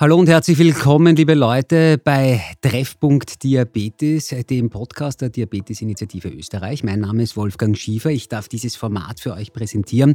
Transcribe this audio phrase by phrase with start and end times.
[0.00, 6.84] Hallo und herzlich willkommen, liebe Leute, bei Treffpunkt Diabetes, dem Podcast der Diabetes-Initiative Österreich.
[6.84, 8.10] Mein Name ist Wolfgang Schiefer.
[8.10, 10.14] Ich darf dieses Format für euch präsentieren.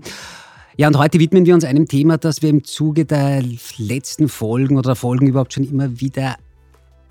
[0.78, 3.44] Ja, und heute widmen wir uns einem Thema, das wir im Zuge der
[3.76, 6.38] letzten Folgen oder Folgen überhaupt schon immer wieder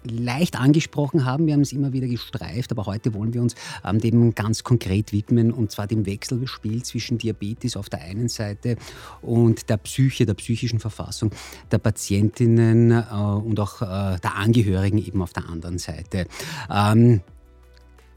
[0.04, 1.46] leicht angesprochen haben.
[1.46, 5.12] Wir haben es immer wieder gestreift, aber heute wollen wir uns ähm, dem ganz konkret
[5.12, 8.76] widmen und zwar dem Wechselspiel zwischen Diabetes auf der einen Seite
[9.20, 11.30] und der Psyche, der psychischen Verfassung
[11.70, 16.26] der Patientinnen äh, und auch äh, der Angehörigen eben auf der anderen Seite.
[16.70, 17.20] Ähm,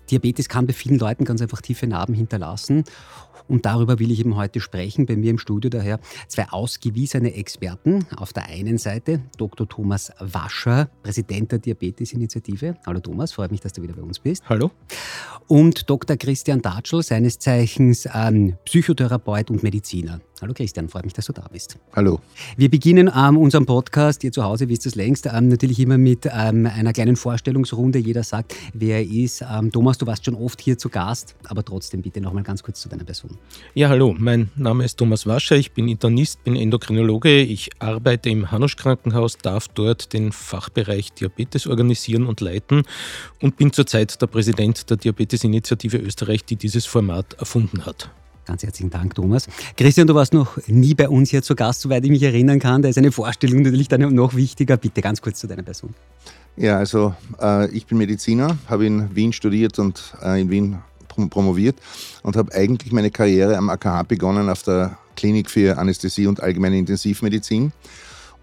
[0.09, 2.83] Diabetes kann bei vielen Leuten ganz einfach tiefe Narben hinterlassen
[3.47, 5.05] und darüber will ich eben heute sprechen.
[5.05, 8.05] Bei mir im Studio daher zwei ausgewiesene Experten.
[8.15, 9.67] Auf der einen Seite Dr.
[9.67, 12.75] Thomas Wascher, Präsident der Diabetes-Initiative.
[12.85, 14.43] Hallo Thomas, freut mich, dass du wieder bei uns bist.
[14.49, 14.71] Hallo.
[15.47, 16.17] Und Dr.
[16.17, 20.19] Christian Datschel, seines Zeichens ähm, Psychotherapeut und Mediziner.
[20.41, 21.77] Hallo Christian, freut mich, dass du da bist.
[21.95, 22.19] Hallo.
[22.57, 26.25] Wir beginnen ähm, unseren Podcast, ihr zu Hause wisst es längst, ähm, natürlich immer mit
[26.25, 27.99] ähm, einer kleinen Vorstellungsrunde.
[27.99, 29.41] Jeder sagt, wer er ist.
[29.49, 32.81] Ähm, Thomas, du warst schon oft hier zu Gast, aber trotzdem bitte nochmal ganz kurz
[32.81, 33.24] zu deiner Person.
[33.73, 38.51] Ja, hallo, mein Name ist Thomas Wascher, ich bin Internist, bin Endokrinologe, ich arbeite im
[38.51, 42.83] Hanusch Krankenhaus, darf dort den Fachbereich Diabetes organisieren und leiten
[43.41, 48.09] und bin zurzeit der Präsident der Diabetes-Initiative Österreich, die dieses Format erfunden hat.
[48.45, 49.47] Ganz herzlichen Dank, Thomas.
[49.75, 52.83] Christian, du warst noch nie bei uns hier zu Gast, soweit ich mich erinnern kann.
[52.83, 54.77] Da ist eine Vorstellung natürlich dann noch wichtiger.
[54.77, 55.95] Bitte ganz kurz zu deiner Person.
[56.55, 60.77] Ja, also äh, ich bin Mediziner, habe in Wien studiert und äh, in Wien
[61.29, 61.77] promoviert
[62.23, 66.77] und habe eigentlich meine Karriere am AKH begonnen auf der Klinik für Anästhesie und allgemeine
[66.77, 67.71] Intensivmedizin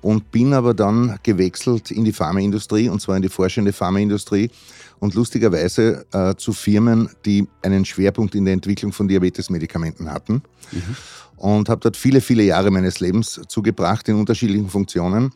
[0.02, 4.50] und bin aber dann gewechselt in die Pharmaindustrie und zwar in die forschende Pharmaindustrie
[4.98, 10.42] und lustigerweise äh, zu Firmen, die einen Schwerpunkt in der Entwicklung von Diabetesmedikamenten hatten.
[10.70, 10.96] Mhm.
[11.36, 15.32] Und habe dort viele, viele Jahre meines Lebens zugebracht in unterschiedlichen Funktionen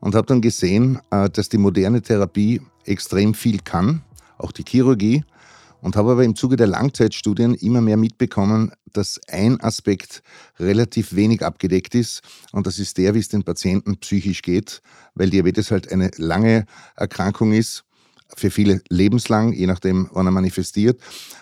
[0.00, 4.02] und habe dann gesehen, äh, dass die moderne Therapie extrem viel kann,
[4.38, 5.24] auch die Chirurgie.
[5.86, 10.24] Und habe aber im Zuge der Langzeitstudien immer mehr mitbekommen, dass ein Aspekt
[10.58, 12.22] relativ wenig abgedeckt ist.
[12.50, 14.82] Und das ist der, wie es den Patienten psychisch geht,
[15.14, 16.66] weil Diabetes halt eine lange
[16.96, 17.84] Erkrankung ist
[18.36, 21.00] für viele lebenslang, je nachdem, wann er manifestiert.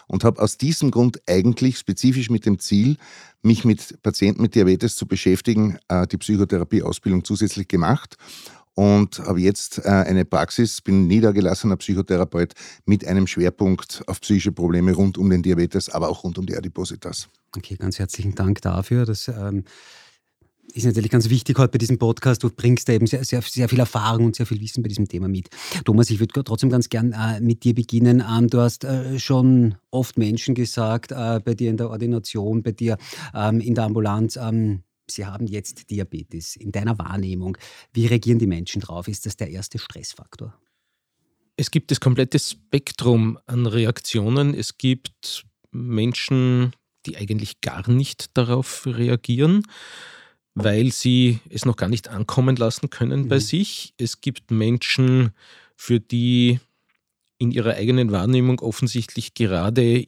[0.08, 2.98] Und habe aus diesem Grund eigentlich spezifisch mit dem Ziel,
[3.40, 8.18] mich mit Patienten mit Diabetes zu beschäftigen, äh, die Psychotherapieausbildung zusätzlich gemacht
[8.74, 12.52] und habe jetzt äh, eine Praxis, bin niedergelassener Psychotherapeut
[12.84, 16.56] mit einem Schwerpunkt auf psychische Probleme rund um den Diabetes, aber auch rund um die
[16.56, 17.28] Adipositas.
[17.56, 19.06] Okay, ganz herzlichen Dank dafür.
[19.06, 19.64] Das ähm
[20.72, 22.42] ist natürlich ganz wichtig heute bei diesem Podcast.
[22.42, 25.06] Du bringst da eben sehr, sehr, sehr viel Erfahrung und sehr viel Wissen bei diesem
[25.06, 25.48] Thema mit.
[25.84, 28.22] Thomas, ich würde trotzdem ganz gern äh, mit dir beginnen.
[28.28, 32.72] Ähm, du hast äh, schon oft Menschen gesagt, äh, bei dir in der Ordination, bei
[32.72, 32.96] dir
[33.34, 36.56] ähm, in der Ambulanz, ähm, sie haben jetzt Diabetes.
[36.56, 37.56] In deiner Wahrnehmung,
[37.92, 39.08] wie reagieren die Menschen drauf?
[39.08, 40.54] Ist das der erste Stressfaktor?
[41.56, 44.54] Es gibt das komplette Spektrum an Reaktionen.
[44.54, 46.72] Es gibt Menschen,
[47.06, 49.64] die eigentlich gar nicht darauf reagieren
[50.54, 53.28] weil sie es noch gar nicht ankommen lassen können mhm.
[53.28, 53.92] bei sich.
[53.98, 55.32] Es gibt Menschen,
[55.76, 56.60] für die
[57.38, 60.06] in ihrer eigenen Wahrnehmung offensichtlich gerade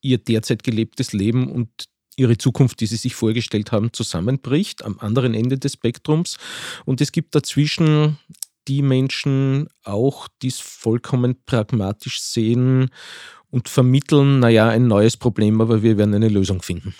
[0.00, 1.70] ihr derzeit gelebtes Leben und
[2.16, 6.36] ihre Zukunft, die sie sich vorgestellt haben, zusammenbricht am anderen Ende des Spektrums.
[6.84, 8.18] Und es gibt dazwischen
[8.68, 12.90] die Menschen auch, die es vollkommen pragmatisch sehen
[13.50, 16.94] und vermitteln, naja, ein neues Problem, aber wir werden eine Lösung finden.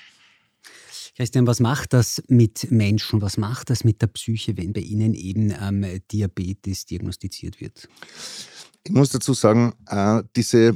[1.15, 3.21] Christian, was macht das mit Menschen?
[3.21, 7.89] Was macht das mit der Psyche, wenn bei ihnen eben ähm, Diabetes diagnostiziert wird?
[8.85, 10.75] Ich muss dazu sagen, äh, diese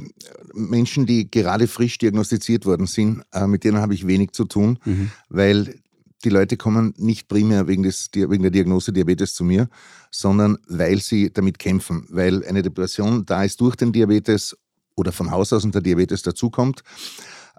[0.53, 4.79] Menschen, die gerade frisch diagnostiziert worden sind, äh, mit denen habe ich wenig zu tun,
[4.85, 5.11] mhm.
[5.29, 5.79] weil
[6.23, 9.69] die Leute kommen nicht primär wegen, des, wegen der Diagnose Diabetes zu mir,
[10.09, 14.57] sondern weil sie damit kämpfen, weil eine Depression da ist durch den Diabetes
[14.95, 16.83] oder von Haus aus und der Diabetes dazukommt.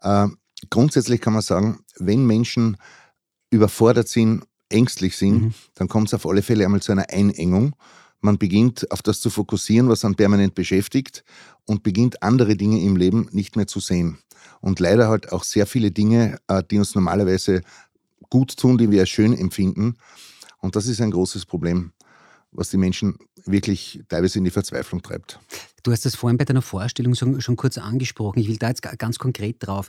[0.02, 0.28] Äh,
[0.70, 2.76] grundsätzlich kann man sagen, wenn Menschen
[3.50, 5.54] überfordert sind, ängstlich sind, mhm.
[5.74, 7.74] dann kommt es auf alle Fälle einmal zu einer Einengung.
[8.20, 11.24] Man beginnt auf das zu fokussieren, was einen permanent beschäftigt
[11.66, 14.18] und beginnt andere Dinge im Leben nicht mehr zu sehen.
[14.60, 17.62] Und leider halt auch sehr viele Dinge, äh, die uns normalerweise
[18.30, 19.96] gut tun, die wir schön empfinden.
[20.58, 21.92] Und das ist ein großes Problem,
[22.50, 25.38] was die Menschen wirklich teilweise in die Verzweiflung treibt.
[25.82, 28.40] Du hast das vorhin bei deiner Vorstellung schon kurz angesprochen.
[28.40, 29.88] Ich will da jetzt ganz konkret drauf.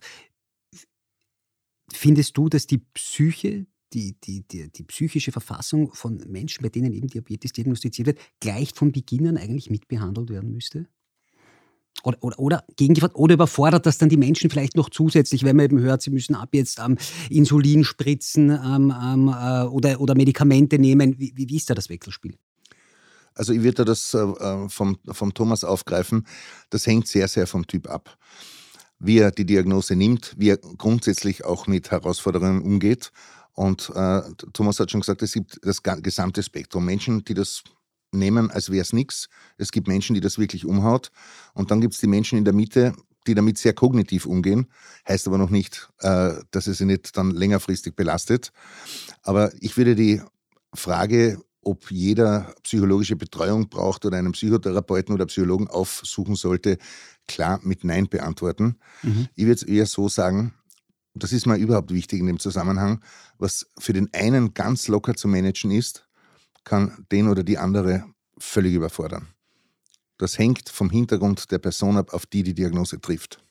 [1.91, 6.94] Findest du, dass die Psyche, die, die, die, die psychische Verfassung von Menschen, bei denen
[6.94, 10.88] eben Diabetes diagnostiziert wird, gleich von Beginn an eigentlich mitbehandelt werden müsste?
[12.03, 12.63] Oder, oder, oder
[13.13, 16.36] oder überfordert das dann die Menschen vielleicht noch zusätzlich, wenn man eben hört, sie müssen
[16.36, 16.97] ab jetzt ähm,
[17.30, 21.19] Insulin spritzen ähm, ähm, äh, oder, oder Medikamente nehmen?
[21.19, 22.35] Wie, wie, wie ist da das Wechselspiel?
[23.39, 26.27] also ich würde das äh, vom, vom Thomas aufgreifen,
[26.69, 28.18] das hängt sehr, sehr vom Typ ab.
[29.00, 33.13] Wie er die Diagnose nimmt, wie er grundsätzlich auch mit Herausforderungen umgeht.
[33.53, 34.21] Und äh,
[34.53, 36.85] Thomas hat schon gesagt, es gibt das gesamte Spektrum.
[36.85, 37.63] Menschen, die das
[38.11, 39.29] nehmen, als wäre es nichts.
[39.57, 41.11] Es gibt Menschen, die das wirklich umhaut.
[41.53, 42.93] Und dann gibt es die Menschen in der Mitte,
[43.27, 44.67] die damit sehr kognitiv umgehen.
[45.07, 48.51] Heißt aber noch nicht, äh, dass es sie nicht dann längerfristig belastet.
[49.21, 50.21] Aber ich würde die
[50.73, 56.77] Frage, ob jeder psychologische Betreuung braucht oder einen Psychotherapeuten oder Psychologen aufsuchen sollte,
[57.27, 58.77] klar mit Nein beantworten.
[59.03, 59.27] Mhm.
[59.35, 60.53] Ich würde es eher so sagen,
[61.24, 63.04] das ist mir überhaupt wichtig in dem Zusammenhang,
[63.38, 66.07] was für den einen ganz locker zu managen ist,
[66.63, 68.06] kann den oder die andere
[68.38, 69.27] völlig überfordern.
[70.18, 73.42] Das hängt vom Hintergrund der Person ab, auf die die Diagnose trifft.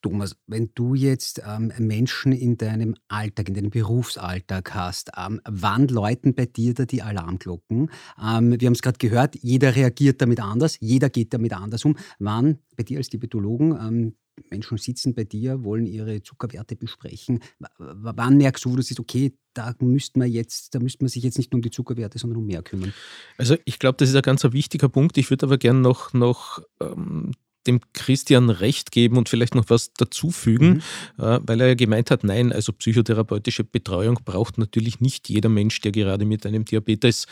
[0.00, 5.88] Thomas, wenn du jetzt ähm, Menschen in deinem Alltag, in deinem Berufsalltag hast, ähm, wann
[5.88, 7.90] läuten bei dir da die Alarmglocken?
[8.22, 11.96] Ähm, wir haben es gerade gehört, jeder reagiert damit anders, jeder geht damit anders um.
[12.20, 14.14] Wann bei dir als Diabetologen ähm,
[14.50, 17.40] Menschen sitzen bei dir, wollen ihre Zuckerwerte besprechen.
[17.78, 21.38] wann merkst du, dass es okay, da müsste man jetzt, da müsste man sich jetzt
[21.38, 22.92] nicht nur um die Zuckerwerte, sondern um mehr kümmern?
[23.36, 25.18] Also ich glaube, das ist ein ganz wichtiger Punkt.
[25.18, 27.32] Ich würde aber gerne noch, noch ähm,
[27.66, 30.82] dem Christian recht geben und vielleicht noch was dazufügen,
[31.18, 31.24] mhm.
[31.24, 35.80] äh, weil er ja gemeint hat, nein, also psychotherapeutische Betreuung braucht natürlich nicht jeder Mensch,
[35.80, 37.26] der gerade mit einem Diabetes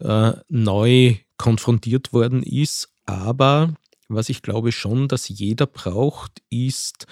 [0.00, 3.74] äh, neu konfrontiert worden ist, aber
[4.08, 7.06] was ich glaube schon, dass jeder braucht, ist,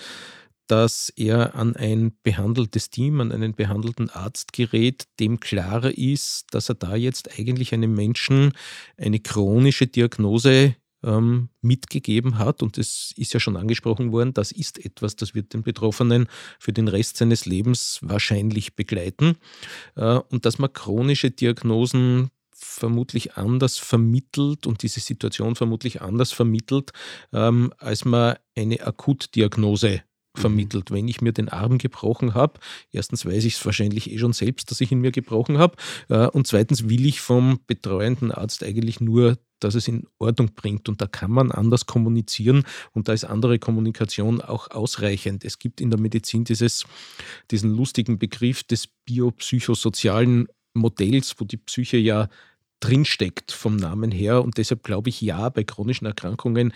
[0.66, 6.69] dass er an ein behandeltes Team, an einen behandelten Arzt gerät, dem klarer ist, dass
[6.69, 8.52] er da jetzt eigentlich einem Menschen
[8.96, 12.62] eine chronische Diagnose ähm, mitgegeben hat.
[12.62, 16.26] Und das ist ja schon angesprochen worden, das ist etwas, das wird den Betroffenen
[16.58, 19.37] für den Rest seines Lebens wahrscheinlich begleiten.
[19.94, 26.92] Äh, und dass man chronische Diagnosen vermutlich anders vermittelt und diese Situation vermutlich anders vermittelt,
[27.32, 30.02] ähm, als man eine Akutdiagnose
[30.36, 30.40] mhm.
[30.40, 30.90] vermittelt.
[30.90, 32.60] Wenn ich mir den Arm gebrochen habe,
[32.92, 35.76] erstens weiß ich es wahrscheinlich eh schon selbst, dass ich ihn mir gebrochen habe,
[36.08, 40.88] äh, und zweitens will ich vom betreuenden Arzt eigentlich nur, dass es in Ordnung bringt.
[40.88, 45.44] Und da kann man anders kommunizieren und da ist andere Kommunikation auch ausreichend.
[45.44, 46.84] Es gibt in der Medizin dieses,
[47.50, 52.28] diesen lustigen Begriff des biopsychosozialen Modells, wo die Psyche ja
[52.81, 54.43] drinsteckt vom Namen her.
[54.43, 56.73] Und deshalb glaube ich, ja, bei chronischen Erkrankungen,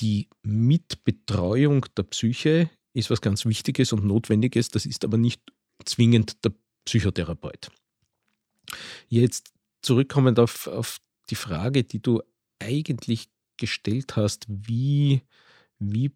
[0.00, 4.68] die Mitbetreuung der Psyche ist was ganz Wichtiges und Notwendiges.
[4.70, 5.42] Das ist aber nicht
[5.84, 6.52] zwingend der
[6.84, 7.70] Psychotherapeut.
[9.08, 9.52] Jetzt
[9.82, 10.98] zurückkommend auf, auf
[11.30, 12.22] die Frage, die du
[12.58, 15.22] eigentlich gestellt hast, wie,
[15.78, 16.12] wie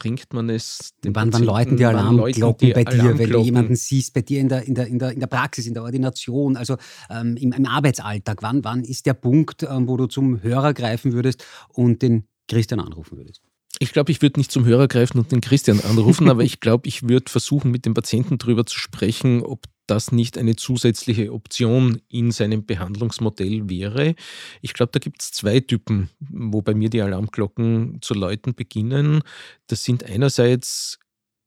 [0.00, 4.14] bringt man es den Wann, wann läuten die Alarmglocken bei dir, wenn du jemanden siehst,
[4.14, 6.78] bei dir in der, in der, in der, in der Praxis, in der Ordination, also
[7.10, 8.42] ähm, im, im, Arbeitsalltag?
[8.42, 12.80] Wann, wann ist der Punkt, ähm, wo du zum Hörer greifen würdest und den Christian
[12.80, 13.42] anrufen würdest?
[13.78, 16.88] Ich glaube, ich würde nicht zum Hörer greifen und den Christian anrufen, aber ich glaube,
[16.88, 22.00] ich würde versuchen, mit dem Patienten darüber zu sprechen, ob das nicht eine zusätzliche Option
[22.08, 24.14] in seinem Behandlungsmodell wäre.
[24.62, 29.22] Ich glaube, da gibt es zwei Typen, wo bei mir die Alarmglocken zu läuten beginnen.
[29.66, 30.98] Das sind einerseits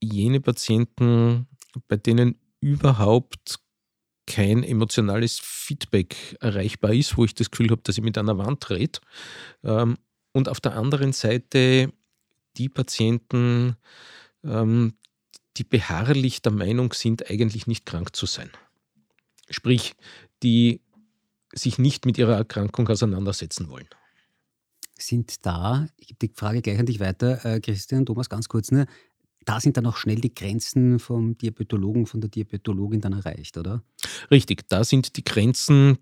[0.02, 1.48] jene Patienten,
[1.88, 3.60] bei denen überhaupt
[4.26, 8.70] kein emotionales Feedback erreichbar ist, wo ich das Gefühl habe, dass ich mit einer Wand
[8.70, 9.00] rede.
[9.64, 9.98] Ähm,
[10.34, 11.92] und auf der anderen Seite
[12.58, 13.76] die Patienten,
[14.44, 14.94] ähm,
[15.58, 18.50] die beharrlich der Meinung sind, eigentlich nicht krank zu sein.
[19.50, 19.94] Sprich,
[20.42, 20.82] die
[21.54, 23.88] sich nicht mit ihrer Erkrankung auseinandersetzen wollen.
[24.98, 28.72] Sind da, ich gebe die Frage gleich an dich weiter, äh, Christian, Thomas, ganz kurz,
[28.72, 28.88] ne?
[29.46, 33.84] da sind dann auch schnell die Grenzen vom Diabetologen, von der Diabetologin dann erreicht, oder?
[34.32, 35.98] Richtig, da sind die Grenzen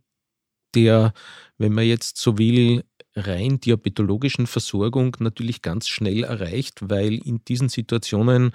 [0.75, 1.13] der,
[1.57, 2.83] wenn man jetzt so will,
[3.15, 8.51] rein diabetologischen Versorgung natürlich ganz schnell erreicht, weil in diesen Situationen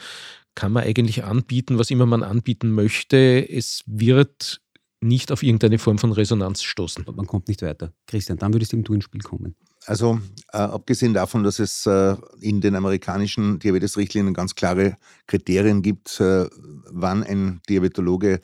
[0.56, 3.48] kann man eigentlich anbieten, was immer man anbieten möchte.
[3.48, 4.60] Es wird
[5.00, 7.04] nicht auf irgendeine Form von Resonanz stoßen.
[7.14, 7.92] Man kommt nicht weiter.
[8.08, 9.54] Christian, dann würdest du ins Spiel kommen.
[9.84, 10.18] Also
[10.52, 14.96] äh, abgesehen davon, dass es äh, in den amerikanischen Diabetesrichtlinien ganz klare
[15.28, 16.48] Kriterien gibt, äh,
[16.90, 18.40] wann ein Diabetologe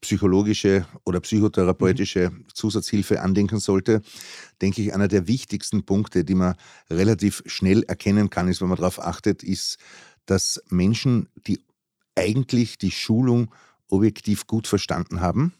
[0.00, 2.44] psychologische oder psychotherapeutische mhm.
[2.52, 4.02] Zusatzhilfe andenken sollte,
[4.60, 6.54] denke ich, einer der wichtigsten Punkte, die man
[6.90, 9.78] relativ schnell erkennen kann, ist, wenn man darauf achtet, ist,
[10.28, 11.60] dass Menschen, die
[12.14, 13.50] eigentlich die Schulung
[13.88, 15.54] objektiv gut verstanden haben,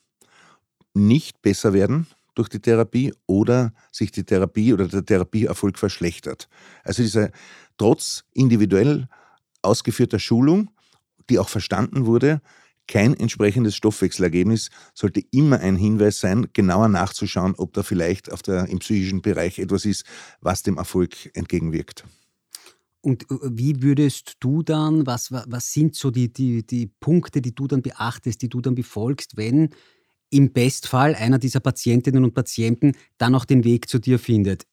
[0.95, 6.49] nicht besser werden durch die Therapie oder sich die Therapie oder der Therapieerfolg verschlechtert.
[6.85, 7.31] Also dieser
[7.79, 9.09] trotz individuell
[9.63, 10.71] ausgeführter Schulung,
[11.31, 12.41] die auch verstanden wurde,
[12.87, 18.67] kein entsprechendes Stoffwechselergebnis sollte immer ein Hinweis sein, genauer nachzuschauen, ob da vielleicht auf der,
[18.69, 20.05] im psychischen Bereich etwas ist,
[20.41, 22.05] was dem Erfolg entgegenwirkt.
[23.09, 27.55] Und äh, wie würdest du dann, was, was sind so die, die, die Punkte, die
[27.55, 29.71] du dann beachtest, die du dann befolgst, wenn
[30.31, 34.67] im Bestfall einer dieser Patientinnen und Patienten dann auch den Weg zu dir findet?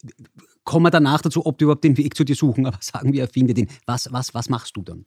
[0.66, 3.22] Kommen wir danach dazu, ob die überhaupt den Weg zu dir suchen, aber sagen wir,
[3.22, 3.70] er findet ihn.
[3.86, 5.06] Was, was, was machst du dann?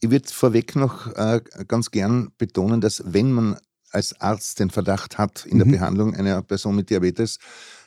[0.00, 3.56] Ich würde vorweg noch äh, ganz gern betonen, dass wenn man
[3.90, 5.72] als Arzt den Verdacht hat in der mhm.
[5.72, 7.38] Behandlung einer Person mit Diabetes,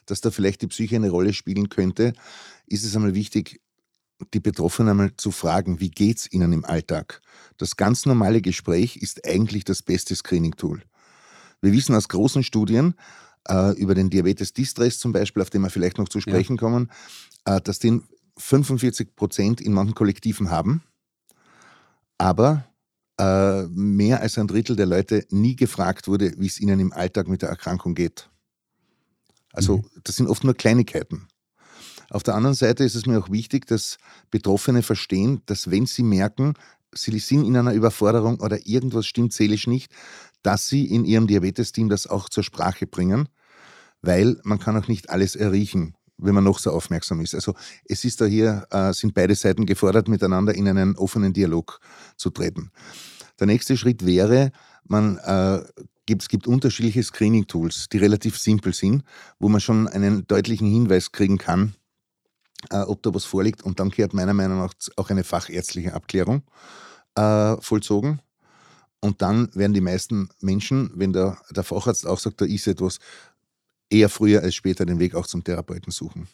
[0.07, 2.13] dass da vielleicht die Psyche eine Rolle spielen könnte,
[2.65, 3.61] ist es einmal wichtig,
[4.33, 7.21] die Betroffenen einmal zu fragen, wie geht es ihnen im Alltag?
[7.57, 10.81] Das ganz normale Gespräch ist eigentlich das beste Screening-Tool.
[11.61, 12.95] Wir wissen aus großen Studien
[13.47, 16.59] äh, über den Diabetes-Distress zum Beispiel, auf den wir vielleicht noch zu sprechen ja.
[16.59, 16.91] kommen,
[17.45, 18.03] äh, dass den
[18.37, 20.83] 45 Prozent in manchen Kollektiven haben,
[22.17, 22.65] aber
[23.19, 27.27] äh, mehr als ein Drittel der Leute nie gefragt wurde, wie es ihnen im Alltag
[27.27, 28.29] mit der Erkrankung geht.
[29.53, 29.85] Also mhm.
[30.03, 31.27] das sind oft nur Kleinigkeiten.
[32.11, 33.97] Auf der anderen Seite ist es mir auch wichtig, dass
[34.31, 36.55] Betroffene verstehen, dass wenn sie merken,
[36.93, 39.93] sie sind in einer Überforderung oder irgendwas stimmt seelisch nicht,
[40.43, 43.29] dass sie in ihrem Diabetesteam das auch zur Sprache bringen,
[44.01, 47.33] weil man kann auch nicht alles erriechen, wenn man noch so aufmerksam ist.
[47.33, 47.53] Also
[47.85, 51.79] es ist da hier, äh, sind beide Seiten gefordert, miteinander in einen offenen Dialog
[52.17, 52.71] zu treten.
[53.39, 54.51] Der nächste Schritt wäre,
[54.83, 55.61] man äh,
[56.05, 59.03] gibt, es gibt unterschiedliche Screening-Tools, die relativ simpel sind,
[59.39, 61.75] wo man schon einen deutlichen Hinweis kriegen kann,
[62.69, 63.63] äh, ob da was vorliegt.
[63.63, 66.43] Und dann gehört meiner Meinung nach auch eine fachärztliche Abklärung
[67.15, 68.21] äh, vollzogen.
[68.99, 72.99] Und dann werden die meisten Menschen, wenn der, der Facharzt auch sagt, da ist etwas,
[73.89, 76.27] eher früher als später den Weg auch zum Therapeuten suchen.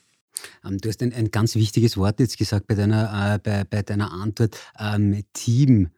[0.64, 3.82] Ähm, du hast ein, ein, ganz wichtiges Wort jetzt gesagt bei deiner, äh, bei, bei,
[3.82, 5.90] deiner Antwort, ähm, Team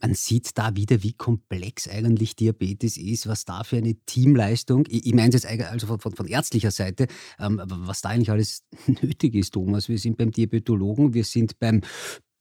[0.00, 5.06] man sieht da wieder, wie komplex eigentlich Diabetes ist, was da für eine Teamleistung, ich,
[5.06, 7.06] ich meine es jetzt also von, von, von ärztlicher Seite,
[7.38, 9.88] ähm, was da eigentlich alles nötig ist, Thomas.
[9.88, 11.80] Wir sind beim Diabetologen, wir sind beim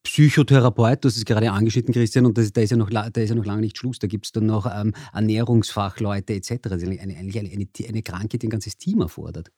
[0.03, 3.29] Psychotherapeut, du hast es gerade angeschnitten, Christian, und das, da, ist ja noch, da ist
[3.29, 3.97] ja noch lange nicht Schluss.
[3.97, 6.57] Da gibt es dann noch ähm, Ernährungsfachleute etc.
[6.61, 9.51] Das ist eine, eine, eine, eine Krankheit, die ein ganzes Team erfordert.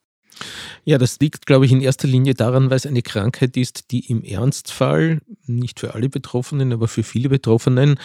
[0.85, 4.09] Ja, das liegt, glaube ich, in erster Linie daran, weil es eine Krankheit ist, die
[4.09, 7.99] im Ernstfall, nicht für alle Betroffenen, aber für viele Betroffenen,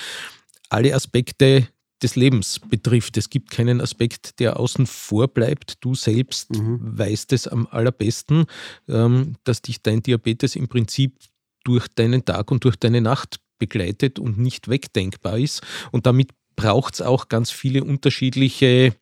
[0.68, 1.68] alle Aspekte
[2.02, 3.16] des Lebens betrifft.
[3.16, 5.76] Es gibt keinen Aspekt, der außen vor bleibt.
[5.84, 6.78] Du selbst mhm.
[6.98, 8.46] weißt es am allerbesten,
[8.88, 11.18] ähm, dass dich dein Diabetes im Prinzip
[11.64, 15.62] durch deinen Tag und durch deine Nacht begleitet und nicht wegdenkbar ist.
[15.92, 18.94] Und damit braucht es auch ganz viele unterschiedliche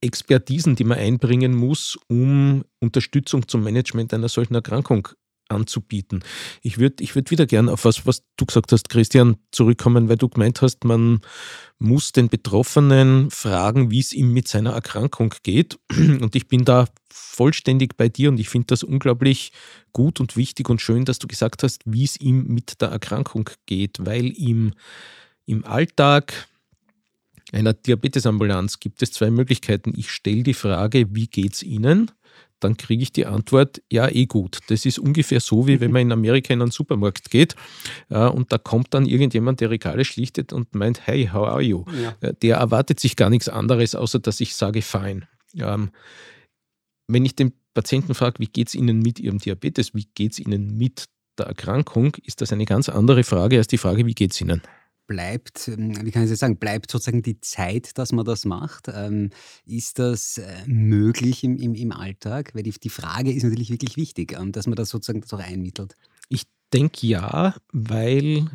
[0.00, 5.08] Expertisen, die man einbringen muss, um Unterstützung zum Management einer solchen Erkrankung
[5.48, 6.22] anzubieten.
[6.62, 10.16] Ich würde ich würd wieder gern auf was, was du gesagt hast, Christian, zurückkommen, weil
[10.16, 11.20] du gemeint hast, man
[11.78, 15.78] muss den Betroffenen fragen, wie es ihm mit seiner Erkrankung geht.
[15.96, 19.52] Und ich bin da vollständig bei dir und ich finde das unglaublich
[19.92, 23.48] gut und wichtig und schön, dass du gesagt hast, wie es ihm mit der Erkrankung
[23.66, 24.72] geht, weil ihm
[25.46, 26.48] im Alltag
[27.52, 29.92] einer Diabetesambulanz gibt es zwei Möglichkeiten.
[29.96, 32.10] Ich stelle die Frage, wie geht es Ihnen?
[32.60, 34.58] Dann kriege ich die Antwort, ja, eh gut.
[34.68, 37.54] Das ist ungefähr so, wie wenn man in Amerika in einen Supermarkt geht
[38.08, 41.84] äh, und da kommt dann irgendjemand, der Regale schlichtet und meint, hey, how are you?
[42.02, 42.16] Ja.
[42.20, 45.28] Äh, der erwartet sich gar nichts anderes, außer dass ich sage, fine.
[45.54, 45.90] Ähm,
[47.06, 50.38] wenn ich den Patienten frage, wie geht es Ihnen mit Ihrem Diabetes, wie geht es
[50.40, 51.04] Ihnen mit
[51.38, 54.62] der Erkrankung, ist das eine ganz andere Frage als die Frage, wie geht es Ihnen?
[55.08, 58.86] Bleibt, ähm, wie kann ich das sagen, bleibt sozusagen die Zeit, dass man das macht?
[58.94, 59.30] Ähm,
[59.66, 62.54] ist das äh, möglich im, im, im Alltag?
[62.54, 65.40] Weil die, die Frage ist natürlich wirklich wichtig, ähm, dass man das sozusagen das auch
[65.40, 65.96] einmittelt.
[66.28, 68.48] Ich denke ja, weil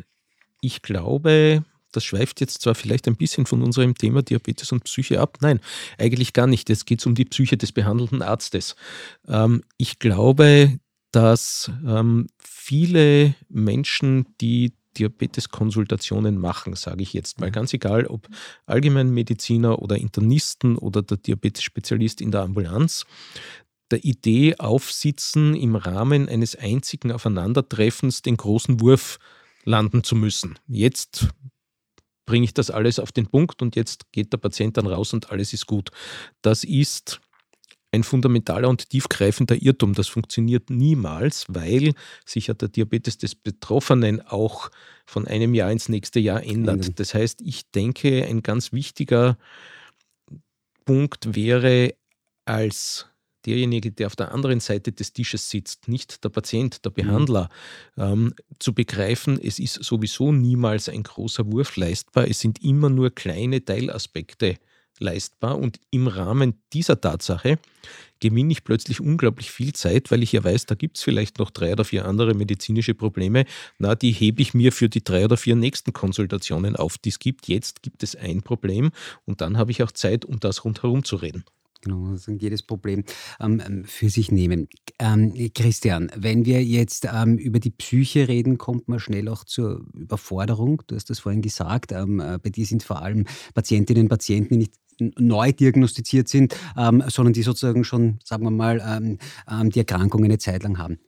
[0.62, 5.20] ich glaube, das schweift jetzt zwar vielleicht ein bisschen von unserem Thema Diabetes und Psyche
[5.20, 5.38] ab.
[5.42, 5.60] Nein,
[5.98, 6.70] eigentlich gar nicht.
[6.70, 8.74] Es geht um die Psyche des behandelnden Arztes.
[9.78, 10.78] ich glaube,
[11.12, 11.70] dass
[12.38, 17.48] viele Menschen, die Diabetes-Konsultationen machen, sage ich jetzt mal.
[17.48, 17.52] Mhm.
[17.52, 18.28] Ganz egal, ob
[18.66, 23.04] Allgemeinmediziner oder Internisten oder der Diabetes-Spezialist in der Ambulanz,
[23.90, 29.18] der Idee aufsitzen, im Rahmen eines einzigen Aufeinandertreffens den großen Wurf
[29.64, 30.58] landen zu müssen.
[30.66, 31.28] Jetzt
[32.26, 35.30] bringe ich das alles auf den Punkt und jetzt geht der Patient dann raus und
[35.30, 35.90] alles ist gut.
[36.42, 37.20] Das ist
[37.94, 39.94] ein fundamentaler und tiefgreifender Irrtum.
[39.94, 41.94] Das funktioniert niemals, weil
[42.26, 44.70] sich ja der Diabetes des Betroffenen auch
[45.06, 46.98] von einem Jahr ins nächste Jahr ändert.
[46.98, 49.38] Das heißt, ich denke, ein ganz wichtiger
[50.84, 51.94] Punkt wäre
[52.44, 53.06] als
[53.46, 57.48] derjenige, der auf der anderen Seite des Tisches sitzt, nicht der Patient, der Behandler,
[57.96, 58.02] mhm.
[58.02, 63.14] ähm, zu begreifen, es ist sowieso niemals ein großer Wurf leistbar, es sind immer nur
[63.14, 64.56] kleine Teilaspekte
[64.98, 67.58] leistbar und im Rahmen dieser Tatsache
[68.20, 71.50] gewinne ich plötzlich unglaublich viel Zeit, weil ich ja weiß, da gibt es vielleicht noch
[71.50, 73.44] drei oder vier andere medizinische Probleme.
[73.78, 77.18] Na, die hebe ich mir für die drei oder vier nächsten Konsultationen auf, die es
[77.18, 77.48] gibt.
[77.48, 78.92] Jetzt gibt es ein Problem
[79.26, 81.44] und dann habe ich auch Zeit, um das rundherum zu reden.
[81.84, 83.04] Genau, jedes Problem
[83.40, 84.68] ähm, ähm, für sich nehmen.
[84.98, 89.84] Ähm, Christian, wenn wir jetzt ähm, über die Psyche reden, kommt man schnell auch zur
[89.92, 90.82] Überforderung.
[90.86, 91.92] Du hast das vorhin gesagt.
[91.92, 94.74] Ähm, äh, bei dir sind vor allem Patientinnen und Patienten, die nicht
[95.18, 99.18] neu diagnostiziert sind, ähm, sondern die sozusagen schon, sagen wir mal,
[99.64, 100.98] die Erkrankung eine Zeit lang haben.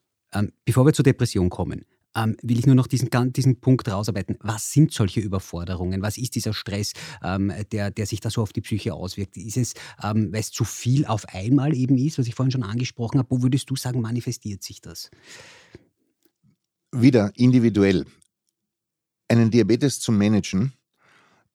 [0.65, 1.85] Bevor wir zur Depression kommen,
[2.17, 4.37] ähm, will ich nur noch diesen, diesen Punkt rausarbeiten.
[4.41, 6.03] Was sind solche Überforderungen?
[6.03, 6.93] Was ist dieser Stress,
[7.23, 9.37] ähm, der, der sich da so auf die Psyche auswirkt?
[9.37, 13.19] Ist es, weil es zu viel auf einmal eben ist, was ich vorhin schon angesprochen
[13.19, 13.31] habe?
[13.31, 15.11] Wo würdest du sagen, manifestiert sich das?
[16.93, 18.07] Wieder individuell.
[19.29, 20.73] Einen Diabetes zu managen,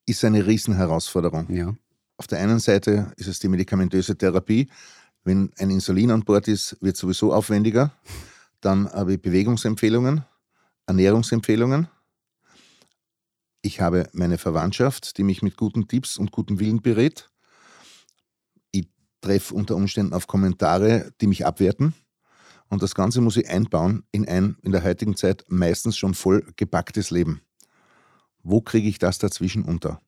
[0.05, 1.53] ist eine Riesenherausforderung.
[1.53, 1.75] Ja.
[2.17, 4.69] Auf der einen Seite ist es die medikamentöse Therapie.
[5.23, 7.93] Wenn ein Insulin an Bord ist, wird es sowieso aufwendiger.
[8.59, 10.23] Dann habe ich Bewegungsempfehlungen,
[10.85, 11.87] Ernährungsempfehlungen.
[13.61, 17.29] Ich habe meine Verwandtschaft, die mich mit guten Tipps und gutem Willen berät.
[18.71, 18.87] Ich
[19.21, 21.93] treffe unter Umständen auf Kommentare, die mich abwerten.
[22.69, 26.51] Und das Ganze muss ich einbauen in ein in der heutigen Zeit meistens schon voll
[26.55, 27.41] gepacktes Leben.
[28.43, 30.01] Wo kriege ich das dazwischen unter?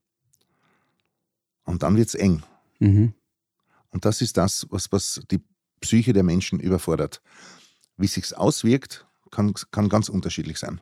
[1.64, 2.42] Und dann wird es eng.
[2.80, 3.14] Mhm.
[3.90, 5.44] Und das ist das, was, was die
[5.80, 7.22] Psyche der Menschen überfordert.
[7.96, 10.80] Wie sich auswirkt, kann, kann ganz unterschiedlich sein.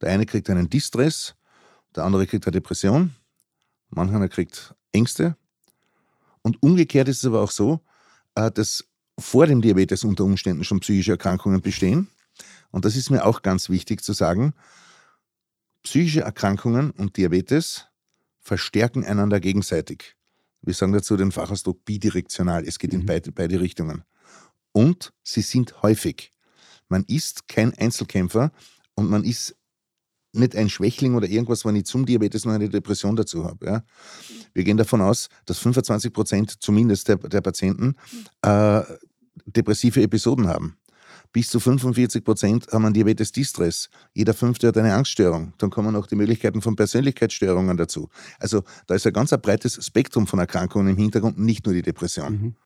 [0.00, 1.34] Der eine kriegt einen Distress,
[1.96, 3.14] der andere kriegt eine Depression,
[3.90, 5.36] mancher kriegt Ängste.
[6.42, 7.80] Und umgekehrt ist es aber auch so,
[8.34, 8.84] äh, dass
[9.18, 12.08] vor dem Diabetes unter Umständen schon psychische Erkrankungen bestehen.
[12.70, 14.52] Und das ist mir auch ganz wichtig zu sagen.
[15.82, 17.86] Psychische Erkrankungen und Diabetes
[18.40, 20.16] verstärken einander gegenseitig.
[20.62, 22.66] Wir sagen dazu den Fachausdruck bidirektional.
[22.66, 23.00] Es geht mhm.
[23.00, 24.04] in beide, beide Richtungen.
[24.72, 26.32] Und sie sind häufig.
[26.88, 28.52] Man ist kein Einzelkämpfer
[28.94, 29.56] und man ist
[30.34, 33.66] nicht ein Schwächling oder irgendwas, wenn ich zum Diabetes noch eine Depression dazu habe.
[33.66, 33.84] Ja.
[34.52, 37.94] Wir gehen davon aus, dass 25 Prozent zumindest der, der Patienten
[38.42, 38.82] äh,
[39.46, 40.76] depressive Episoden haben.
[41.32, 43.88] Bis zu 45 Prozent haben einen Diabetes Distress.
[44.12, 45.52] Jeder Fünfte hat eine Angststörung.
[45.58, 48.08] Dann kommen noch die Möglichkeiten von Persönlichkeitsstörungen dazu.
[48.38, 52.32] Also da ist ein ganz breites Spektrum von Erkrankungen im Hintergrund, nicht nur die Depression.
[52.32, 52.56] Mhm.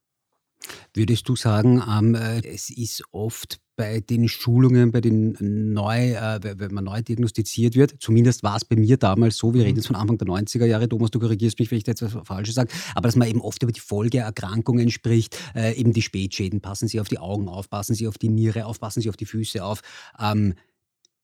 [0.92, 6.40] Würdest du sagen, ähm, äh, es ist oft bei den Schulungen, bei den neu, äh,
[6.42, 9.86] wenn man neu diagnostiziert wird, zumindest war es bei mir damals so, wir reden jetzt
[9.86, 12.56] von Anfang der 90er Jahre, Thomas, du korrigierst mich, wenn ich da jetzt was Falsches
[12.56, 16.88] sage, aber dass man eben oft über die Folgeerkrankungen spricht, äh, eben die Spätschäden, passen
[16.88, 19.26] Sie auf die Augen auf, passen Sie auf die Niere auf, passen Sie auf die
[19.26, 19.80] Füße auf.
[20.20, 20.54] Ähm,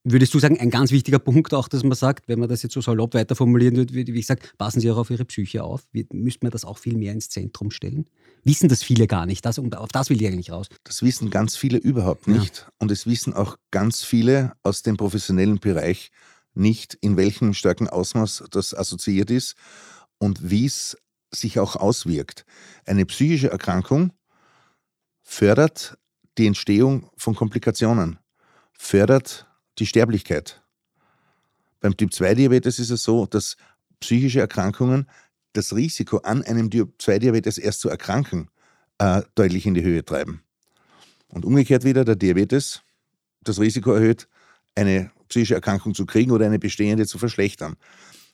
[0.06, 2.74] Würdest du sagen, ein ganz wichtiger Punkt auch, dass man sagt, wenn man das jetzt
[2.74, 5.88] so salopp weiter formulieren würde, wie ich sage, passen Sie auch auf Ihre Psyche auf,
[6.12, 8.04] müsste man das auch viel mehr ins Zentrum stellen?
[8.44, 10.68] Wissen das viele gar nicht, das, auf das will ich eigentlich raus.
[10.84, 12.58] Das wissen ganz viele überhaupt nicht.
[12.58, 12.72] Ja.
[12.78, 16.10] Und es wissen auch ganz viele aus dem professionellen Bereich
[16.52, 19.56] nicht, in welchem starken Ausmaß das assoziiert ist
[20.18, 20.96] und wie es
[21.32, 22.44] sich auch auswirkt.
[22.84, 24.12] Eine psychische Erkrankung
[25.22, 25.98] fördert
[26.38, 28.18] die Entstehung von Komplikationen,
[28.72, 29.46] fördert
[29.78, 30.62] die Sterblichkeit.
[31.80, 33.56] Beim Typ-2-Diabetes ist es so, dass
[34.00, 35.08] psychische Erkrankungen
[35.54, 38.48] das Risiko, an einem Typ-2-Diabetes erst zu erkranken,
[38.98, 40.42] äh, deutlich in die Höhe treiben.
[41.28, 42.82] Und umgekehrt wieder der Diabetes
[43.42, 44.28] das Risiko erhöht,
[44.74, 47.76] eine psychische Erkrankung zu kriegen oder eine bestehende zu verschlechtern.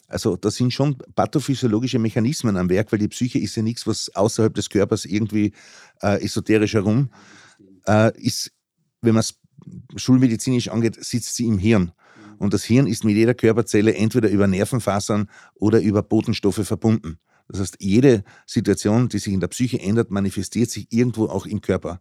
[0.08, 4.14] Also da sind schon pathophysiologische Mechanismen am Werk, weil die Psyche ist ja nichts, was
[4.14, 5.52] außerhalb des Körpers irgendwie
[6.02, 7.10] äh, esoterisch herum
[7.86, 8.50] äh, ist.
[9.02, 9.38] Wenn man es
[9.96, 11.92] schulmedizinisch angeht, sitzt sie im Hirn.
[12.40, 17.18] Und das Hirn ist mit jeder Körperzelle entweder über Nervenfasern oder über Botenstoffe verbunden.
[17.48, 21.60] Das heißt, jede Situation, die sich in der Psyche ändert, manifestiert sich irgendwo auch im
[21.60, 22.00] Körper.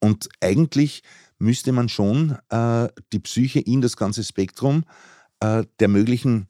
[0.00, 1.02] Und eigentlich
[1.38, 4.84] müsste man schon äh, die Psyche in das ganze Spektrum
[5.40, 6.48] äh, der möglichen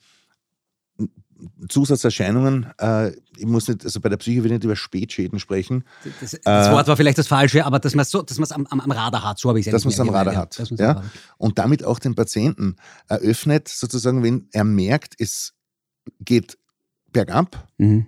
[1.69, 5.85] Zusatzerscheinungen, äh, ich muss nicht, also bei der Psyche will ich nicht über Spätschäden sprechen.
[6.21, 8.91] Das, das Wort war vielleicht das Falsche, aber dass man es so, am, am, am
[8.91, 10.57] Radar hat, so habe ich es Dass man es am Radar hat.
[10.59, 11.03] Ja, ja.
[11.37, 12.77] Und damit auch den Patienten
[13.09, 15.55] eröffnet, sozusagen, wenn er merkt, es
[16.21, 16.59] geht
[17.13, 18.07] bergab mhm.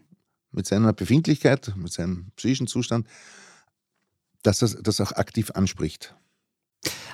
[0.53, 3.07] mit seiner Befindlichkeit, mit seinem psychischen Zustand,
[4.43, 6.15] dass er das auch aktiv anspricht.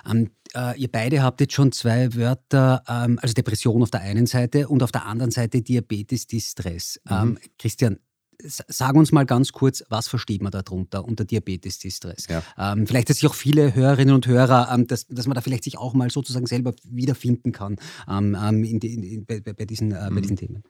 [0.09, 4.27] Ähm, äh, ihr beide habt jetzt schon zwei Wörter, ähm, also Depression auf der einen
[4.27, 7.01] Seite und auf der anderen Seite Diabetes, Distress.
[7.05, 7.12] Mhm.
[7.12, 7.99] Ähm, Christian,
[8.45, 12.27] sag uns mal ganz kurz, was versteht man darunter unter Diabetes Distress?
[12.29, 12.43] Ja.
[12.59, 15.65] Ähm, vielleicht, dass sich auch viele Hörerinnen und Hörer, ähm, dass, dass man da vielleicht
[15.65, 17.77] sich auch mal sozusagen selber wiederfinden kann
[18.09, 20.38] ähm, ähm in die, in, bei, bei, diesen, äh, bei diesen mhm.
[20.38, 20.62] Themen.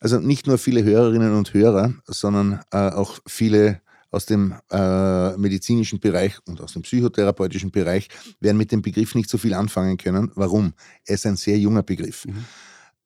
[0.00, 6.00] Also nicht nur viele Hörerinnen und Hörer, sondern äh, auch viele aus dem äh, medizinischen
[6.00, 8.08] Bereich und aus dem psychotherapeutischen Bereich
[8.40, 10.30] werden mit dem Begriff nicht so viel anfangen können.
[10.34, 10.74] Warum?
[11.04, 12.26] Er ist ein sehr junger Begriff.
[12.26, 12.44] Mhm.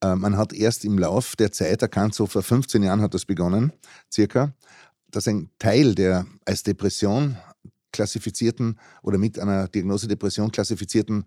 [0.00, 3.24] Äh, man hat erst im Lauf der Zeit erkannt, so vor 15 Jahren hat das
[3.24, 3.72] begonnen,
[4.12, 4.52] circa,
[5.10, 7.36] dass ein Teil der als Depression
[7.94, 11.24] klassifizierten oder mit einer Diagnose Depression klassifizierten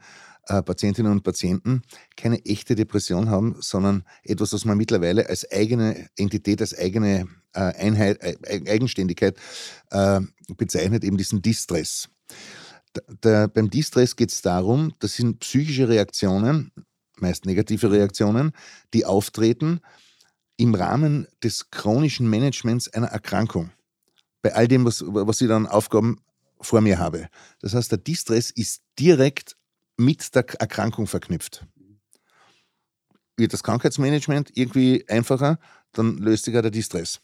[0.48, 1.82] äh, Patientinnen und Patienten
[2.18, 7.60] keine echte Depression haben, sondern etwas, was man mittlerweile als eigene Entität, als eigene äh,
[7.60, 9.38] Einheit, äh, Eigenständigkeit
[9.92, 10.20] äh,
[10.58, 12.10] bezeichnet, eben diesen Distress.
[12.92, 16.72] Da, da, beim Distress geht es darum, das sind psychische Reaktionen,
[17.18, 18.52] meist negative Reaktionen,
[18.94, 19.80] die auftreten
[20.58, 23.72] im Rahmen des chronischen Managements einer Erkrankung.
[24.42, 26.20] Bei all dem, was, was ich dann Aufgaben
[26.62, 27.28] vor mir habe.
[27.62, 29.56] Das heißt, der Distress ist direkt
[29.98, 31.66] mit der Erkrankung verknüpft.
[33.36, 35.60] Wird das Krankheitsmanagement irgendwie einfacher,
[35.94, 37.22] dann löst sich ja der Distress.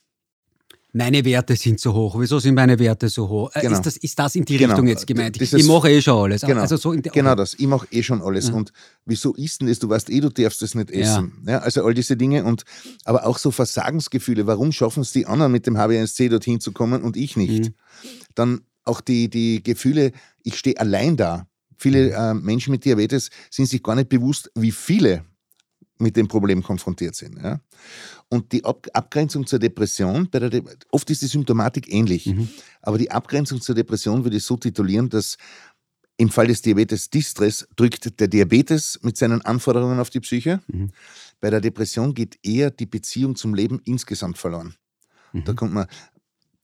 [0.96, 2.16] Meine Werte sind so hoch.
[2.20, 3.50] Wieso sind meine Werte so hoch?
[3.56, 3.74] Äh, genau.
[3.74, 4.74] Ist, das, ist das in die genau.
[4.74, 5.40] Richtung jetzt gemeint?
[5.40, 6.42] Dieses, ich mache eh schon alles.
[6.44, 7.56] Genau, also so in genau das.
[7.56, 8.50] Ich mache eh schon alles.
[8.50, 8.54] Ja.
[8.54, 8.72] Und
[9.04, 9.80] wieso isst denn das?
[9.80, 11.42] Du weißt eh, du darfst das nicht essen.
[11.48, 11.54] Ja.
[11.54, 11.60] ja.
[11.60, 12.44] also all diese Dinge.
[12.44, 12.64] Und,
[13.06, 14.46] aber auch so Versagensgefühle.
[14.46, 17.70] Warum schaffen es die anderen mit dem HbA1c dorthin zu kommen und ich nicht?
[17.70, 17.74] Mhm.
[18.36, 20.12] Dann auch die, die Gefühle,
[20.44, 21.48] ich stehe allein da.
[21.78, 22.14] Viele mhm.
[22.14, 25.26] äh, Menschen mit Diabetes sind sich gar nicht bewusst, wie viele
[26.00, 27.42] mit dem Problem konfrontiert sind.
[27.42, 27.60] Ja?
[28.30, 32.50] Und die Ab Abgrenzung zur Depression, bei der De oft ist die Symptomatik ähnlich, mhm.
[32.82, 35.38] aber die Abgrenzung zur Depression würde ich so titulieren, dass
[36.18, 40.62] im Fall des Diabetes Distress drückt der Diabetes mit seinen Anforderungen auf die Psyche.
[40.68, 40.92] Mhm.
[41.40, 44.76] Bei der Depression geht eher die Beziehung zum Leben insgesamt verloren.
[45.32, 45.44] Mhm.
[45.46, 45.88] Da kommt man,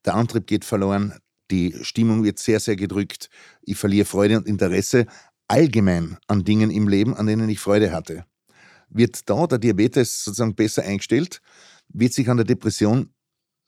[0.06, 1.14] der Antrieb geht verloren,
[1.52, 3.30] die Stimmung wird sehr, sehr gedrückt.
[3.62, 5.06] Ich verliere Freude und Interesse
[5.48, 8.26] allgemein an Dingen im Leben, an denen ich Freude hatte.
[8.90, 11.42] Wird da der Diabetes sozusagen besser eingestellt,
[11.90, 13.10] wird sich an der Depression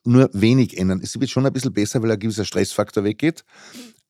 [0.03, 0.99] nur wenig ändern.
[1.01, 3.43] Es wird schon ein bisschen besser, weil ein gewisser Stressfaktor weggeht.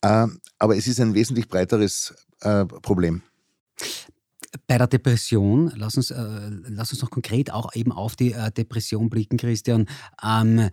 [0.02, 3.24] Äh, aber es ist ein wesentlich breiteres äh, Problem.
[4.68, 9.10] Bei der Depression, lass uns, äh, lass uns noch konkret auch eben auf die Depression
[9.10, 9.88] blicken, Christian.
[10.24, 10.70] Ähm,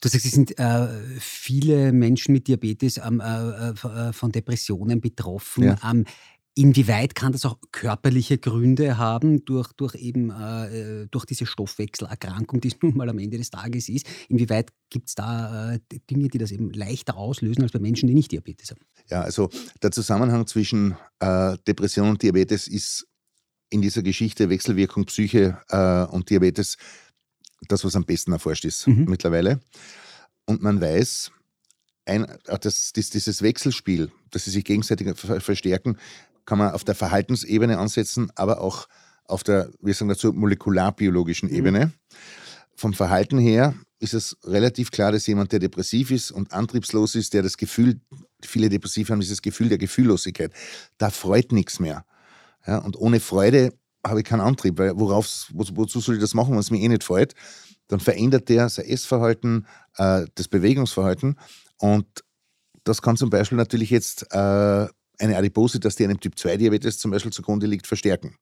[0.00, 5.64] Du sagst, es sind äh, viele Menschen mit Diabetes ähm, äh, äh, von Depressionen betroffen.
[5.64, 5.76] Ja.
[5.84, 6.04] Ähm,
[6.54, 12.68] inwieweit kann das auch körperliche Gründe haben durch, durch eben äh, durch diese Stoffwechselerkrankung, die
[12.68, 14.06] es nun mal am Ende des Tages ist?
[14.28, 15.80] Inwieweit gibt es da äh,
[16.10, 18.80] Dinge, die das eben leichter auslösen als bei Menschen, die nicht Diabetes haben?
[19.08, 19.50] Ja, also
[19.82, 23.06] der Zusammenhang zwischen äh, Depression und Diabetes ist
[23.70, 25.58] in dieser Geschichte Wechselwirkung Psyche
[26.10, 26.78] und Diabetes
[27.66, 29.06] das, was am besten erforscht ist mhm.
[29.08, 29.60] mittlerweile.
[30.46, 31.32] Und man weiß,
[32.06, 35.98] ein, das, das, dieses Wechselspiel, dass sie sich gegenseitig verstärken,
[36.46, 38.88] kann man auf der Verhaltensebene ansetzen, aber auch
[39.24, 41.54] auf der, wir sagen dazu, molekularbiologischen mhm.
[41.54, 41.92] Ebene.
[42.74, 47.34] Vom Verhalten her ist es relativ klar, dass jemand, der depressiv ist und antriebslos ist,
[47.34, 48.00] der das Gefühl,
[48.42, 50.52] viele Depressiv haben dieses Gefühl der Gefühllosigkeit,
[50.96, 52.04] da freut nichts mehr.
[52.66, 53.72] Ja, und ohne Freude
[54.06, 56.80] habe ich keinen Antrieb, weil worauf, wo, wozu soll ich das machen, wenn es mir
[56.80, 57.34] eh nicht freut?
[57.88, 61.38] Dann verändert der sein Essverhalten, äh, das Bewegungsverhalten
[61.78, 62.06] und
[62.84, 64.36] das kann zum Beispiel natürlich jetzt äh,
[65.18, 68.36] eine Adipositas, die einem Typ-2-Diabetes zum Beispiel zugrunde liegt, verstärken.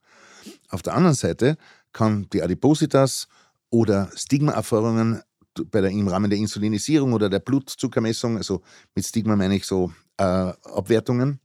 [0.69, 1.57] Auf der anderen Seite
[1.93, 3.29] kann die Adipositas
[3.71, 5.23] oder Stigma-Erfahrungen
[5.71, 8.63] bei der, im Rahmen der Insulinisierung oder der Blutzuckermessung, also
[8.95, 11.41] mit Stigma meine ich so äh, Abwertungen,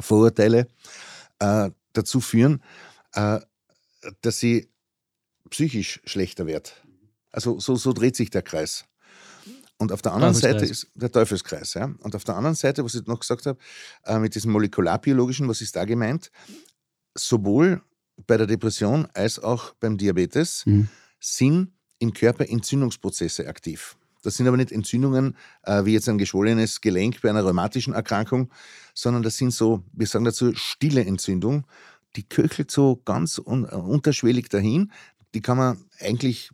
[0.00, 0.66] Vorurteile,
[1.38, 2.62] äh, dazu führen,
[3.12, 3.40] äh,
[4.22, 4.68] dass sie
[5.50, 6.82] psychisch schlechter wird.
[7.30, 8.84] Also so, so dreht sich der Kreis.
[9.78, 11.74] Und auf der anderen Seite ist der Teufelskreis.
[11.74, 11.94] Ja?
[12.00, 13.58] Und auf der anderen Seite, was ich noch gesagt habe,
[14.04, 16.32] äh, mit diesem molekularbiologischen, was ist da gemeint?
[17.14, 17.80] Sowohl
[18.26, 20.88] bei der Depression als auch beim Diabetes mhm.
[21.20, 23.96] sind im Körper Entzündungsprozesse aktiv.
[24.22, 28.50] Das sind aber nicht Entzündungen äh, wie jetzt ein geschwollenes Gelenk bei einer rheumatischen Erkrankung,
[28.94, 31.64] sondern das sind so, wir sagen dazu, stille Entzündung
[32.18, 34.90] die köchelt so ganz un äh, unterschwellig dahin.
[35.34, 36.50] Die kann man eigentlich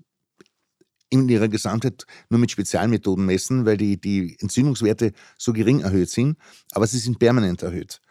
[1.08, 6.36] in ihrer Gesamtheit nur mit Spezialmethoden messen, weil die, die Entzündungswerte so gering erhöht sind,
[6.72, 8.02] aber sie sind permanent erhöht.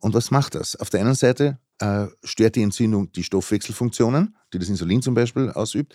[0.00, 0.76] Und was macht das?
[0.76, 5.50] Auf der einen Seite äh, stört die Entzündung die Stoffwechselfunktionen, die das Insulin zum Beispiel
[5.50, 5.94] ausübt.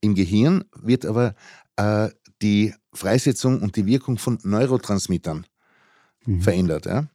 [0.00, 1.34] Im Gehirn wird aber
[1.76, 2.10] äh,
[2.42, 5.46] die Freisetzung und die Wirkung von Neurotransmittern
[6.26, 6.42] mhm.
[6.42, 6.86] verändert.
[6.86, 7.08] Ja?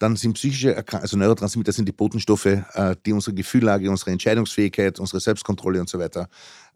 [0.00, 4.98] Dann sind psychische Erkrankungen, also Neurotransmitter sind die Botenstoffe, äh, die unsere Gefühllage, unsere Entscheidungsfähigkeit,
[4.98, 6.28] unsere Selbstkontrolle und so weiter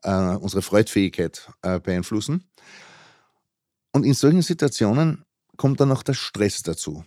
[0.03, 2.45] äh, unsere Freudfähigkeit äh, beeinflussen.
[3.93, 5.25] Und in solchen Situationen
[5.57, 7.03] kommt dann noch der Stress dazu.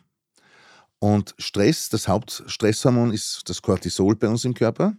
[0.98, 4.94] Und Stress, das Hauptstresshormon ist das Cortisol bei uns im Körper.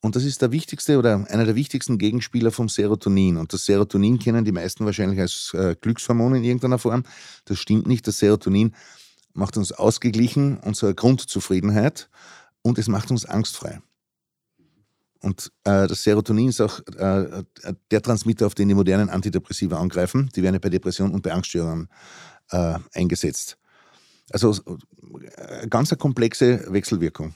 [0.00, 3.38] Und das ist der wichtigste oder einer der wichtigsten Gegenspieler vom Serotonin.
[3.38, 7.02] Und das Serotonin kennen die meisten wahrscheinlich als äh, Glückshormon in irgendeiner Form.
[7.46, 8.06] Das stimmt nicht.
[8.06, 8.76] Das Serotonin
[9.32, 12.08] macht uns ausgeglichen, unsere Grundzufriedenheit
[12.62, 13.80] und es macht uns angstfrei.
[15.20, 17.42] Und äh, das Serotonin ist auch äh,
[17.90, 20.30] der Transmitter, auf den die modernen Antidepressiva angreifen.
[20.36, 21.88] Die werden ja bei Depressionen und bei Angststörungen
[22.50, 23.58] äh, eingesetzt.
[24.30, 24.54] Also
[25.36, 27.34] äh, ganz eine komplexe Wechselwirkung.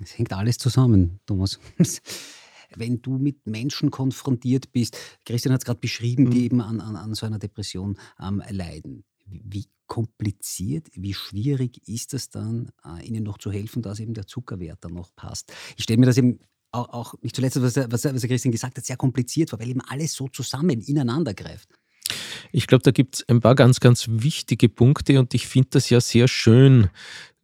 [0.00, 1.58] Es hängt alles zusammen, Thomas.
[2.76, 6.44] Wenn du mit Menschen konfrontiert bist, Christian hat es gerade beschrieben, die mhm.
[6.44, 9.04] eben an, an, an so einer Depression ähm, leiden.
[9.44, 14.26] Wie kompliziert, wie schwierig ist es dann, äh, ihnen noch zu helfen, dass eben der
[14.26, 15.52] Zuckerwert dann noch passt?
[15.76, 16.38] Ich stelle mir das eben
[16.72, 19.68] auch, auch nicht zuletzt, was, was, was der Christian gesagt hat, sehr kompliziert vor, weil
[19.68, 21.68] eben alles so zusammen ineinander greift.
[22.52, 25.90] Ich glaube, da gibt es ein paar ganz, ganz wichtige Punkte und ich finde das
[25.90, 26.90] ja sehr schön,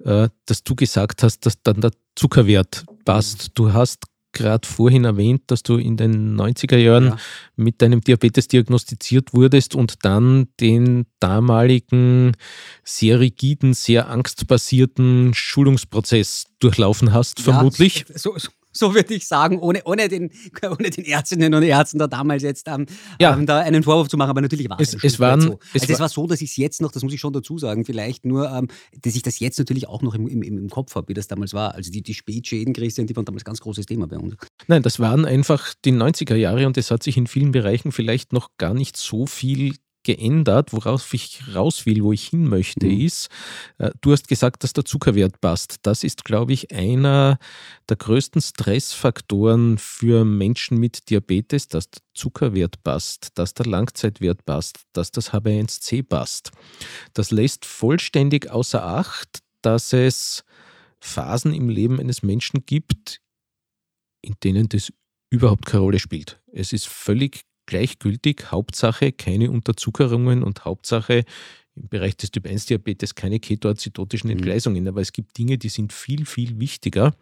[0.05, 3.53] äh, dass du gesagt hast, dass dann der Zuckerwert passt.
[3.55, 7.17] Du hast gerade vorhin erwähnt, dass du in den 90er Jahren ja.
[7.57, 12.37] mit deinem Diabetes diagnostiziert wurdest und dann den damaligen
[12.85, 18.05] sehr rigiden, sehr angstbasierten Schulungsprozess durchlaufen hast, vermutlich.
[18.09, 20.31] Ja, so, so, so würde ich sagen, ohne, ohne, den,
[20.63, 22.87] ohne den Ärztinnen und Ärzten da damals jetzt ähm,
[23.21, 23.35] ja.
[23.35, 25.59] ähm, da einen Vorwurf zu machen, aber natürlich war es, es, es waren, so.
[25.75, 27.59] Es, also es war so, dass ich es jetzt noch, das muss ich schon dazu
[27.59, 28.69] sagen, vielleicht nur, ähm,
[29.03, 31.55] dass ich das jetzt natürlich auch noch im, im, im Kopf habe, wie das damals
[31.55, 31.75] war.
[31.75, 34.37] Also die, die Spätschäden, Christian, die waren damals ein ganz großes Thema bei uns.
[34.67, 38.33] Nein, das waren einfach die 90er Jahre und es hat sich in vielen Bereichen vielleicht
[38.33, 40.73] noch gar nicht so viel geändert.
[40.73, 43.01] Worauf ich raus will, wo ich hin möchte, mhm.
[43.01, 43.29] ist,
[43.79, 45.77] äh, du hast gesagt, dass der Zuckerwert passt.
[45.83, 47.39] Das ist, glaube ich, einer
[47.89, 54.81] der größten Stressfaktoren für Menschen mit Diabetes, dass der Zuckerwert passt, dass der Langzeitwert passt,
[54.93, 56.51] dass das HB1C passt.
[57.15, 60.45] Das lässt vollständig außer Acht, dass es
[61.01, 63.21] Phasen im Leben eines Menschen gibt,
[64.23, 64.93] in denen das
[65.31, 66.41] überhaupt keine Rolle spielt.
[66.53, 68.51] Es ist völlig gleichgültig.
[68.51, 71.25] Hauptsache keine Unterzuckerungen und Hauptsache
[71.77, 74.37] im Bereich des Typ 1 Diabetes keine ketoazidotischen mhm.
[74.37, 74.87] Entgleisungen.
[74.89, 77.15] Aber es gibt Dinge, die sind viel, viel wichtiger.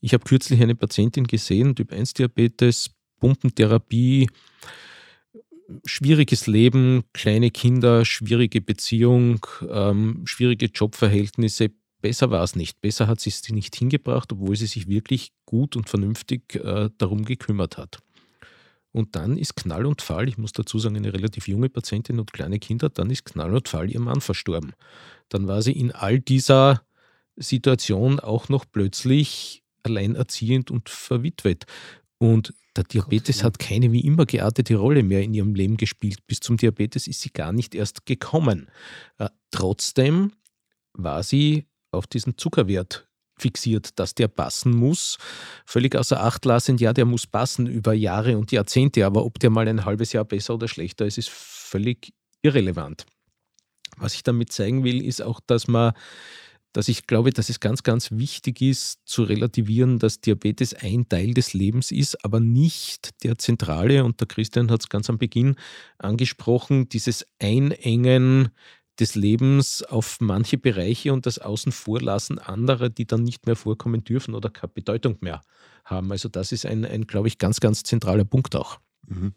[0.00, 4.28] Ich habe kürzlich eine Patientin gesehen, Typ 1 Diabetes, Pumpentherapie,
[5.86, 11.70] schwieriges Leben, kleine Kinder, schwierige Beziehung, ähm, schwierige Jobverhältnisse.
[12.02, 12.82] Besser war es nicht.
[12.82, 17.24] Besser hat sie es nicht hingebracht, obwohl sie sich wirklich gut und vernünftig äh, darum
[17.24, 18.02] gekümmert hat.
[18.94, 22.32] Und dann ist Knall und Fall, ich muss dazu sagen, eine relativ junge Patientin und
[22.32, 24.72] kleine Kinder, dann ist Knall und Fall ihr Mann verstorben.
[25.28, 26.80] Dann war sie in all dieser
[27.34, 31.66] Situation auch noch plötzlich alleinerziehend und verwitwet.
[32.18, 36.24] Und der Diabetes hat keine wie immer geartete Rolle mehr in ihrem Leben gespielt.
[36.28, 38.68] Bis zum Diabetes ist sie gar nicht erst gekommen.
[39.18, 40.34] Äh, trotzdem
[40.92, 45.18] war sie auf diesen Zuckerwert fixiert, dass der passen muss.
[45.66, 49.50] Völlig außer Acht lassend, ja, der muss passen über Jahre und Jahrzehnte, aber ob der
[49.50, 53.06] mal ein halbes Jahr besser oder schlechter ist, ist völlig irrelevant.
[53.96, 55.92] Was ich damit zeigen will, ist auch, dass man
[56.74, 61.32] dass ich glaube, dass es ganz, ganz wichtig ist, zu relativieren, dass Diabetes ein Teil
[61.32, 65.54] des Lebens ist, aber nicht der zentrale, und der Christian hat es ganz am Beginn
[65.98, 68.50] angesprochen, dieses Einengen
[69.00, 74.34] des Lebens auf manche Bereiche und das Außenvorlassen anderer, die dann nicht mehr vorkommen dürfen
[74.34, 75.42] oder keine Bedeutung mehr
[75.84, 76.12] haben.
[76.12, 78.78] Also das ist ein, ein glaube ich, ganz, ganz zentraler Punkt auch.
[79.06, 79.34] Mhm.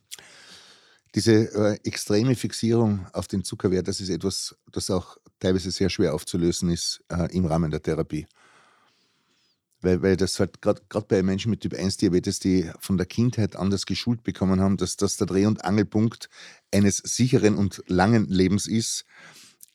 [1.16, 6.14] Diese äh, extreme Fixierung auf den Zuckerwert, das ist etwas, das auch teilweise sehr schwer
[6.14, 8.28] aufzulösen ist äh, im Rahmen der Therapie.
[9.82, 13.56] Weil, weil das halt gerade bei Menschen mit Typ 1 Diabetes, die von der Kindheit
[13.56, 16.30] anders geschult bekommen haben, dass das der Dreh- und Angelpunkt
[16.74, 19.06] eines sicheren und langen Lebens ist,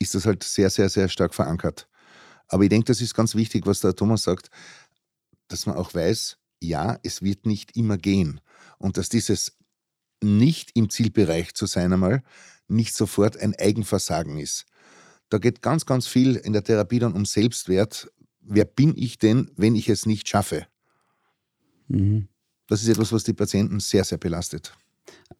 [0.03, 1.89] ist das halt sehr, sehr, sehr stark verankert.
[2.49, 4.51] Aber ich denke, das ist ganz wichtig, was der Thomas sagt,
[5.49, 8.41] dass man auch weiß, ja, es wird nicht immer gehen.
[8.79, 9.57] Und dass dieses
[10.23, 12.23] nicht im Zielbereich zu sein einmal
[12.69, 14.67] nicht sofort ein Eigenversagen ist.
[15.29, 18.11] Da geht ganz, ganz viel in der Therapie dann um Selbstwert.
[18.41, 20.67] Wer bin ich denn, wenn ich es nicht schaffe?
[21.89, 22.29] Mhm.
[22.67, 24.75] Das ist etwas, was die Patienten sehr, sehr belastet.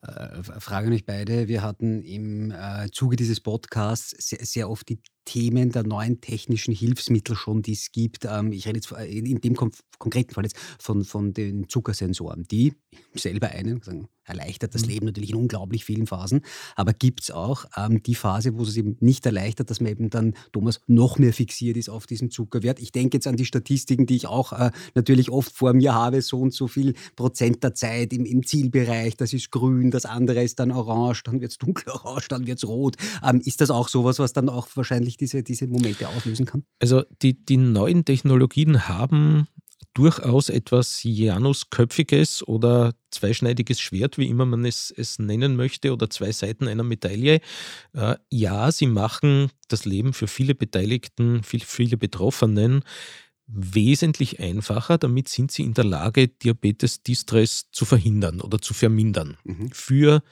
[0.01, 1.47] Äh, Frage an euch beide.
[1.47, 6.73] Wir hatten im äh, Zuge dieses Podcasts sehr, sehr, oft die Themen der neuen technischen
[6.73, 8.25] Hilfsmittel schon, die es gibt.
[8.25, 12.73] Ähm, ich rede jetzt in dem konkreten Fall jetzt von, von den Zuckersensoren, die
[13.15, 14.89] selber einen sagen, erleichtert das mhm.
[14.89, 16.41] Leben natürlich in unglaublich vielen Phasen,
[16.75, 20.09] aber gibt es auch ähm, die Phase, wo es eben nicht erleichtert, dass man eben
[20.09, 22.79] dann, Thomas, noch mehr fixiert ist auf diesen Zuckerwert.
[22.79, 26.21] Ich denke jetzt an die Statistiken, die ich auch äh, natürlich oft vor mir habe,
[26.21, 30.43] so und so viel Prozent der Zeit im, im Zielbereich, das ist grün, das andere
[30.43, 32.95] ist dann orange, dann wird es dunkelorange, dann wird es rot.
[33.23, 36.63] Ähm, ist das auch sowas, was dann auch wahrscheinlich diese, diese Momente auslösen kann?
[36.79, 39.47] Also die, die neuen Technologien haben
[39.93, 46.31] durchaus etwas Janusköpfiges oder zweischneidiges Schwert, wie immer man es, es nennen möchte, oder zwei
[46.31, 47.41] Seiten einer Medaille.
[47.93, 52.83] Äh, ja, sie machen das Leben für viele Beteiligten, für viele Betroffenen
[53.47, 54.97] wesentlich einfacher.
[54.97, 59.37] Damit sind sie in der Lage, Diabetes, Distress zu verhindern oder zu vermindern.
[59.43, 59.71] Mhm.
[59.71, 60.23] Für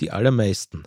[0.00, 0.84] die allermeisten.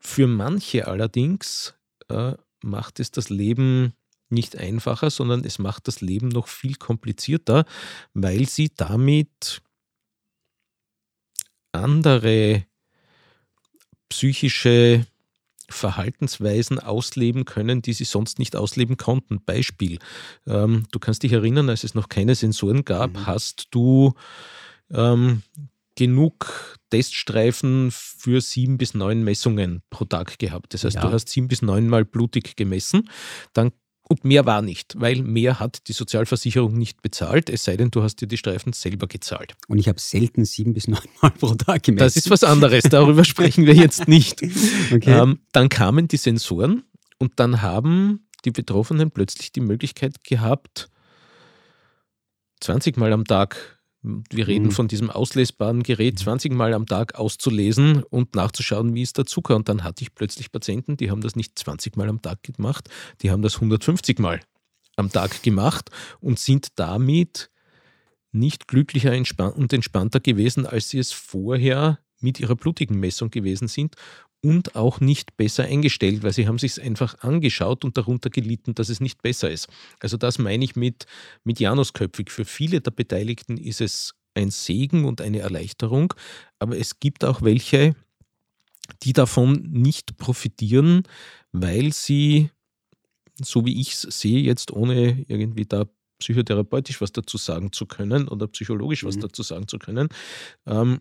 [0.00, 1.74] Für manche allerdings
[2.08, 3.94] äh, macht es das Leben
[4.28, 7.64] nicht einfacher, sondern es macht das Leben noch viel komplizierter,
[8.14, 9.62] weil sie damit
[11.72, 12.66] andere
[14.08, 15.06] psychische
[15.72, 19.42] Verhaltensweisen ausleben können, die sie sonst nicht ausleben konnten.
[19.44, 19.98] Beispiel,
[20.46, 23.26] ähm, du kannst dich erinnern, als es noch keine Sensoren gab, mhm.
[23.26, 24.14] hast du
[24.92, 25.42] ähm,
[25.96, 30.74] genug Teststreifen für sieben bis neun Messungen pro Tag gehabt.
[30.74, 31.02] Das heißt, ja.
[31.02, 33.08] du hast sieben bis neun Mal blutig gemessen.
[33.52, 33.72] Dann
[34.12, 38.02] und mehr war nicht, weil mehr hat die Sozialversicherung nicht bezahlt, es sei denn, du
[38.02, 39.54] hast dir die Streifen selber gezahlt.
[39.68, 42.04] Und ich habe selten sieben bis neun Mal pro Tag gemessen.
[42.04, 44.42] Das ist was anderes, darüber sprechen wir jetzt nicht.
[44.92, 45.22] Okay.
[45.22, 46.82] Ähm, dann kamen die Sensoren
[47.18, 50.90] und dann haben die Betroffenen plötzlich die Möglichkeit gehabt,
[52.60, 54.72] 20 Mal am Tag wir reden mhm.
[54.72, 56.58] von diesem auslesbaren Gerät 20 mhm.
[56.58, 59.54] Mal am Tag auszulesen und nachzuschauen, wie ist der Zucker.
[59.54, 62.88] Und dann hatte ich plötzlich Patienten, die haben das nicht 20 Mal am Tag gemacht,
[63.22, 64.40] die haben das 150 Mal
[64.96, 67.50] am Tag gemacht und sind damit
[68.32, 69.12] nicht glücklicher
[69.54, 73.96] und entspannter gewesen, als sie es vorher mit ihrer blutigen Messung gewesen sind
[74.44, 78.74] und auch nicht besser eingestellt, weil sie haben sich es einfach angeschaut und darunter gelitten,
[78.74, 79.68] dass es nicht besser ist.
[80.00, 81.06] Also das meine ich mit,
[81.44, 82.30] mit Janusköpfig.
[82.30, 86.14] Für viele der Beteiligten ist es ein Segen und eine Erleichterung,
[86.58, 87.94] aber es gibt auch welche,
[89.02, 91.04] die davon nicht profitieren,
[91.52, 92.50] weil sie,
[93.40, 95.86] so wie ich es sehe, jetzt ohne irgendwie da
[96.18, 99.22] psychotherapeutisch was dazu sagen zu können oder psychologisch was mhm.
[99.22, 100.08] dazu sagen zu können,
[100.66, 101.00] ähm,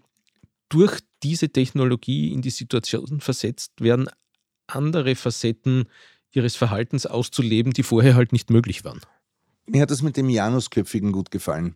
[0.71, 4.07] durch diese Technologie in die Situation versetzt werden,
[4.67, 5.85] andere Facetten
[6.31, 9.01] ihres Verhaltens auszuleben, die vorher halt nicht möglich waren.
[9.67, 11.75] Mir hat das mit dem Janusköpfigen gut gefallen.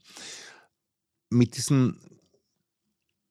[1.29, 1.99] Mit diesen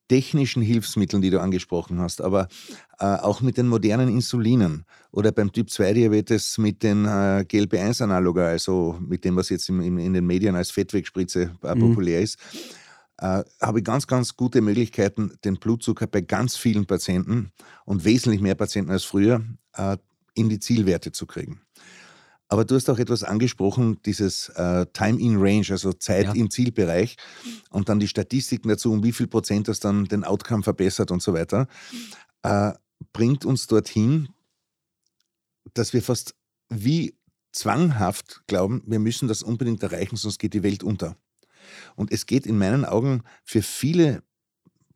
[0.09, 2.49] technischen Hilfsmitteln, die du angesprochen hast, aber
[2.99, 9.25] äh, auch mit den modernen Insulinen oder beim Typ-2-Diabetes mit den äh, GLP-1-Analoga, also mit
[9.25, 11.81] dem, was jetzt im, im, in den Medien als Fettwegspritze äh, mhm.
[11.81, 12.39] populär ist
[13.19, 17.51] äh, habe ich ganz, ganz gute Möglichkeiten, den Blutzucker bei ganz vielen Patienten
[17.85, 19.43] und wesentlich mehr Patienten als früher
[19.75, 19.97] äh,
[20.35, 21.61] in die Zielwerte zu kriegen.
[22.49, 26.33] Aber du hast auch etwas angesprochen, dieses äh, Time in Range, also Zeit ja.
[26.35, 27.17] im Zielbereich
[27.71, 31.23] und dann die Statistiken dazu, um wie viel Prozent das dann den Outcome verbessert und
[31.23, 31.67] so weiter,
[32.43, 32.73] äh,
[33.13, 34.29] bringt uns dorthin,
[35.73, 36.35] dass wir fast
[36.69, 37.17] wie
[37.53, 41.17] zwanghaft glauben, wir müssen das unbedingt erreichen, sonst geht die Welt unter.
[41.97, 44.23] Und es geht in meinen Augen für viele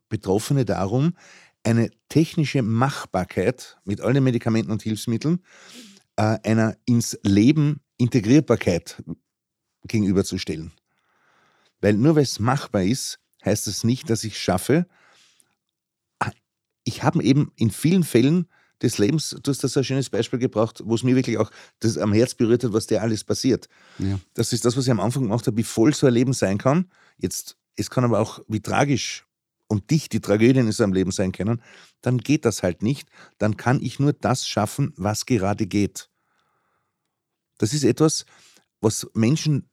[0.09, 1.15] Betroffene darum,
[1.65, 5.41] eine technische Machbarkeit mit allen Medikamenten und Hilfsmitteln
[6.17, 9.03] äh, einer ins Leben Integrierbarkeit
[9.85, 10.73] gegenüberzustellen.
[11.81, 14.87] Weil nur weil es machbar ist, heißt das nicht, dass ich es schaffe.
[16.19, 16.33] Ah,
[16.85, 18.49] ich habe eben in vielen Fällen
[18.83, 21.99] des Lebens, du hast das ein schönes Beispiel gebracht, wo es mir wirklich auch das
[21.99, 23.69] am Herz berührt hat, was dir alles passiert.
[23.99, 24.19] Ja.
[24.35, 26.59] Das ist das, was ich am Anfang gemacht habe, wie voll so ein Leben sein
[26.59, 26.91] kann.
[27.17, 29.27] Jetzt, es kann aber auch, wie tragisch
[29.67, 31.63] und dicht die Tragödien in seinem Leben sein können,
[32.01, 33.09] dann geht das halt nicht.
[33.39, 36.09] Dann kann ich nur das schaffen, was gerade geht.
[37.59, 38.25] Das ist etwas,
[38.81, 39.69] was Menschen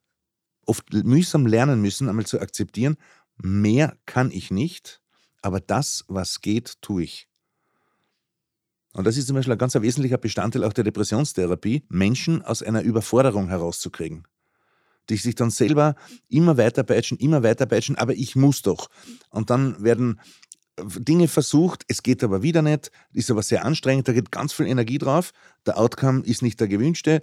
[0.66, 2.98] oft mühsam lernen müssen, einmal zu akzeptieren.
[3.38, 5.02] Mehr kann ich nicht,
[5.42, 7.28] aber das, was geht, tue ich.
[8.96, 12.82] Und das ist zum Beispiel ein ganz wesentlicher Bestandteil auch der Depressionstherapie, Menschen aus einer
[12.82, 14.26] Überforderung herauszukriegen.
[15.10, 15.96] Die sich dann selber
[16.30, 18.90] immer weiter peitschen, immer weiter peitschen, aber ich muss doch.
[19.30, 20.22] Und dann werden
[20.80, 24.66] Dinge versucht, es geht aber wieder nicht, ist aber sehr anstrengend, da geht ganz viel
[24.66, 25.34] Energie drauf,
[25.66, 27.22] der Outcome ist nicht der gewünschte,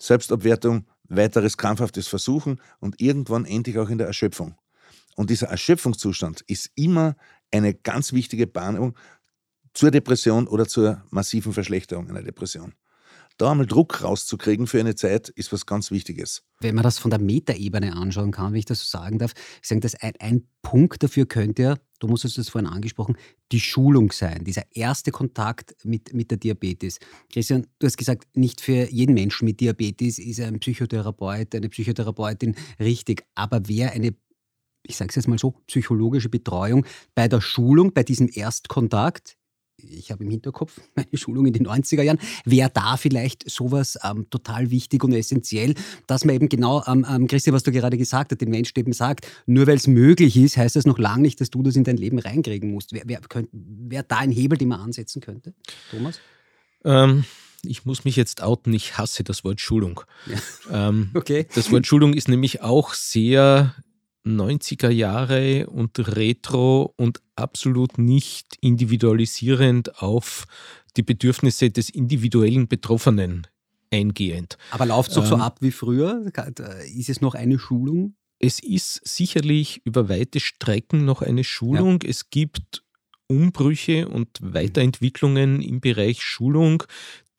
[0.00, 4.56] Selbstabwertung, weiteres krampfhaftes Versuchen und irgendwann endlich auch in der Erschöpfung.
[5.14, 7.14] Und dieser Erschöpfungszustand ist immer
[7.52, 8.96] eine ganz wichtige Bahnung
[9.74, 12.74] zur Depression oder zur massiven Verschlechterung einer Depression.
[13.38, 16.42] da einmal Druck rauszukriegen für eine Zeit, ist was ganz Wichtiges.
[16.60, 19.68] Wenn man das von der Metaebene anschauen kann, wenn ich das so sagen darf, ich
[19.68, 23.16] sage, dass ein, ein Punkt dafür könnte ja, du musstest das vorhin angesprochen,
[23.52, 26.98] die Schulung sein, dieser erste Kontakt mit, mit der Diabetes.
[27.32, 32.56] Christian, du hast gesagt, nicht für jeden Menschen mit Diabetes ist ein Psychotherapeut, eine Psychotherapeutin
[32.78, 34.14] richtig, aber wer eine
[34.82, 39.36] ich sage es jetzt mal so, psychologische Betreuung bei der Schulung, bei diesem Erstkontakt
[39.88, 44.26] ich habe im Hinterkopf meine Schulung in den 90er Jahren, wäre da vielleicht sowas ähm,
[44.30, 45.74] total wichtig und essentiell,
[46.06, 48.92] dass man eben genau, ähm, ähm, Christi, was du gerade gesagt hast, den Menschen eben
[48.92, 51.84] sagt, nur weil es möglich ist, heißt das noch lange nicht, dass du das in
[51.84, 52.92] dein Leben reinkriegen musst.
[52.92, 53.20] Wäre wär,
[53.52, 55.54] wär da ein Hebel, den man ansetzen könnte?
[55.90, 56.20] Thomas?
[56.84, 57.24] Ähm,
[57.62, 60.00] ich muss mich jetzt outen, ich hasse das Wort Schulung.
[60.26, 60.88] Ja.
[60.88, 61.46] Ähm, okay.
[61.54, 63.74] Das Wort Schulung ist nämlich auch sehr
[64.26, 70.46] 90er Jahre und retro und absolut nicht individualisierend auf
[70.96, 73.46] die Bedürfnisse des individuellen Betroffenen
[73.90, 74.58] eingehend.
[74.70, 76.30] Aber läuft es doch ähm, so ab wie früher?
[76.94, 78.14] Ist es noch eine Schulung?
[78.38, 82.00] Es ist sicherlich über weite Strecken noch eine Schulung.
[82.02, 82.08] Ja.
[82.08, 82.82] Es gibt
[83.26, 86.82] Umbrüche und Weiterentwicklungen im Bereich Schulung,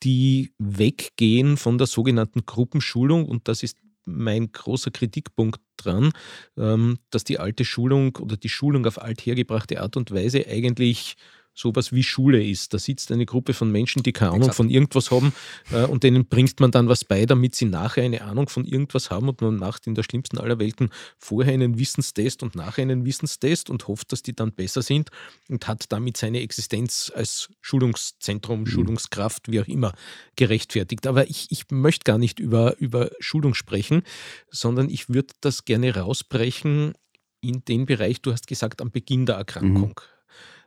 [0.02, 6.12] die weggehen von der sogenannten Gruppenschulung und das ist mein großer Kritikpunkt dran,
[6.56, 11.16] ähm, dass die alte Schulung oder die Schulung auf althergebrachte Art und Weise eigentlich
[11.54, 12.72] sowas wie Schule ist.
[12.72, 14.56] Da sitzt eine Gruppe von Menschen, die keine Ahnung Exakt.
[14.56, 15.32] von irgendwas haben
[15.70, 19.10] äh, und denen bringt man dann was bei, damit sie nachher eine Ahnung von irgendwas
[19.10, 23.04] haben und man macht in der schlimmsten aller Welten vorher einen Wissenstest und nachher einen
[23.04, 25.10] Wissenstest und hofft, dass die dann besser sind
[25.48, 28.66] und hat damit seine Existenz als Schulungszentrum, mhm.
[28.66, 29.92] Schulungskraft, wie auch immer,
[30.36, 31.06] gerechtfertigt.
[31.06, 34.02] Aber ich, ich möchte gar nicht über, über Schulung sprechen,
[34.50, 36.94] sondern ich würde das gerne rausbrechen
[37.42, 39.88] in den Bereich, du hast gesagt, am Beginn der Erkrankung.
[39.88, 40.12] Mhm.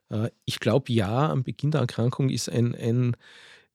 [0.09, 3.15] Äh, ich glaube, ja, am Beginn der Erkrankung ist ein, ein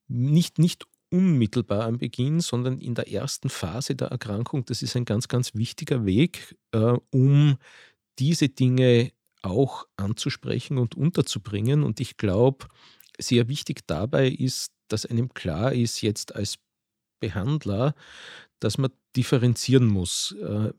[0.09, 5.05] nicht, nicht unmittelbar am Beginn, sondern in der ersten Phase der Erkrankung, das ist ein
[5.05, 7.57] ganz, ganz wichtiger Weg, äh, um
[8.19, 9.13] diese Dinge
[9.43, 11.83] auch anzusprechen und unterzubringen.
[11.83, 12.67] Und ich glaube,
[13.19, 16.59] sehr wichtig dabei ist, dass einem klar ist, jetzt als
[17.21, 17.95] Behandler,
[18.61, 20.37] dass man differenzieren muss.
[20.41, 20.73] Äh,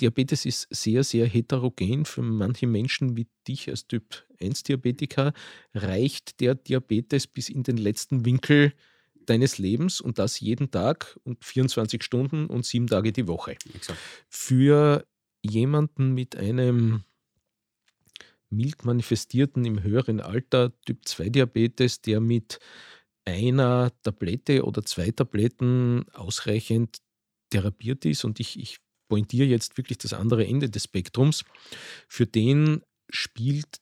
[0.00, 2.04] Diabetes ist sehr, sehr heterogen.
[2.04, 5.32] Für manche Menschen wie dich als Typ 1-Diabetiker
[5.72, 8.74] reicht der Diabetes bis in den letzten Winkel
[9.24, 13.52] deines Lebens und das jeden Tag und 24 Stunden und sieben Tage die Woche.
[13.74, 13.98] Exakt.
[14.28, 15.06] Für
[15.42, 17.04] jemanden mit einem
[18.50, 22.58] mild manifestierten im höheren Alter Typ 2 Diabetes, der mit
[23.24, 26.98] einer Tablette oder zwei Tabletten ausreichend
[27.50, 28.78] therapiert ist und ich, ich
[29.08, 31.44] pointiere jetzt wirklich das andere Ende des Spektrums,
[32.08, 33.80] für den spielt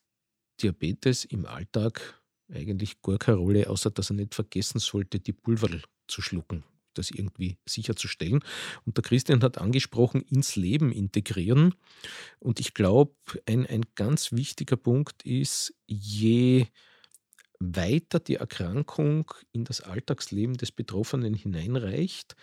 [0.61, 5.81] Diabetes im Alltag eigentlich gar keine Rolle, außer dass er nicht vergessen sollte, die Pulverl
[6.07, 6.63] zu schlucken,
[6.93, 8.39] das irgendwie sicherzustellen.
[8.85, 11.75] Und der Christian hat angesprochen, ins Leben integrieren.
[12.39, 13.13] Und ich glaube,
[13.45, 16.67] ein, ein ganz wichtiger Punkt ist, je
[17.59, 22.35] weiter die Erkrankung in das Alltagsleben des Betroffenen hineinreicht,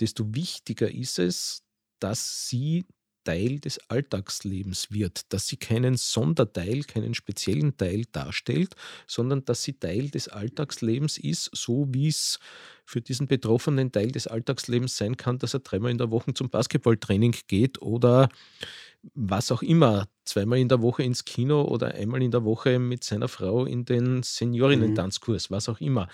[0.00, 1.62] desto wichtiger ist es,
[2.00, 2.84] dass sie
[3.24, 8.74] Teil des Alltagslebens wird, dass sie keinen Sonderteil, keinen speziellen Teil darstellt,
[9.06, 12.40] sondern dass sie Teil des Alltagslebens ist, so wie es
[12.84, 16.50] für diesen Betroffenen Teil des Alltagslebens sein kann, dass er dreimal in der Woche zum
[16.50, 18.28] Basketballtraining geht oder
[19.14, 23.02] was auch immer, zweimal in der Woche ins Kino oder einmal in der Woche mit
[23.04, 26.08] seiner Frau in den Seniorinnen-Tanzkurs, was auch immer.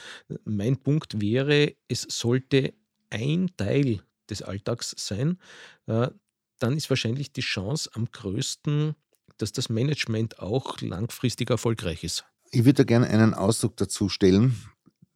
[0.45, 2.73] Mein Punkt wäre, es sollte
[3.11, 5.39] ein Teil des Alltags sein,
[5.87, 6.09] äh,
[6.59, 8.95] dann ist wahrscheinlich die Chance am größten,
[9.37, 12.25] dass das Management auch langfristig erfolgreich ist.
[12.51, 14.57] Ich würde da gerne einen Ausdruck dazu stellen,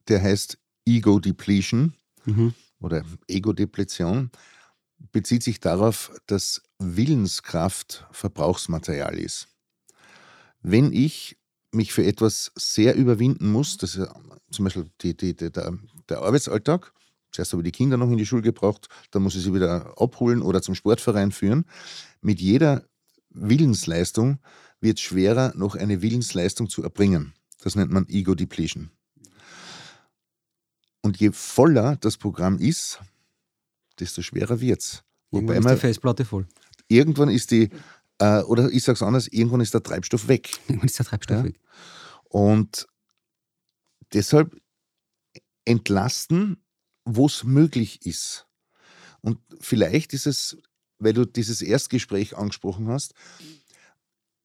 [0.07, 1.93] der heißt Ego Depletion
[2.25, 2.53] mhm.
[2.79, 4.31] oder Ego-Depletion.
[5.11, 9.47] Bezieht sich darauf, dass Willenskraft Verbrauchsmaterial ist.
[10.61, 11.37] Wenn ich
[11.71, 14.09] mich für etwas sehr überwinden muss, das ist
[14.51, 15.77] zum Beispiel die, die, die, der,
[16.07, 16.93] der Arbeitsalltag,
[17.33, 19.99] Zuerst habe ich die Kinder noch in die Schule gebracht, dann muss ich sie wieder
[19.99, 21.65] abholen oder zum Sportverein führen.
[22.21, 22.85] Mit jeder
[23.31, 24.39] Willensleistung
[24.79, 27.33] wird es schwerer, noch eine Willensleistung zu erbringen.
[27.61, 28.91] Das nennt man Ego Depletion.
[31.01, 32.99] Und je voller das Programm ist,
[33.99, 35.03] desto schwerer wird es.
[35.31, 36.47] Irgendwann ist die Festplatte voll.
[36.87, 37.69] Irgendwann ist die,
[38.19, 40.59] äh, oder ich sage es anders, irgendwann ist der Treibstoff weg.
[40.67, 41.43] Irgendwann ist der Treibstoff ja?
[41.45, 41.59] weg.
[42.25, 42.87] Und
[44.13, 44.55] deshalb
[45.65, 46.62] entlasten
[47.05, 48.47] wo es möglich ist.
[49.21, 50.57] Und vielleicht ist es,
[50.99, 53.13] weil du dieses Erstgespräch angesprochen hast,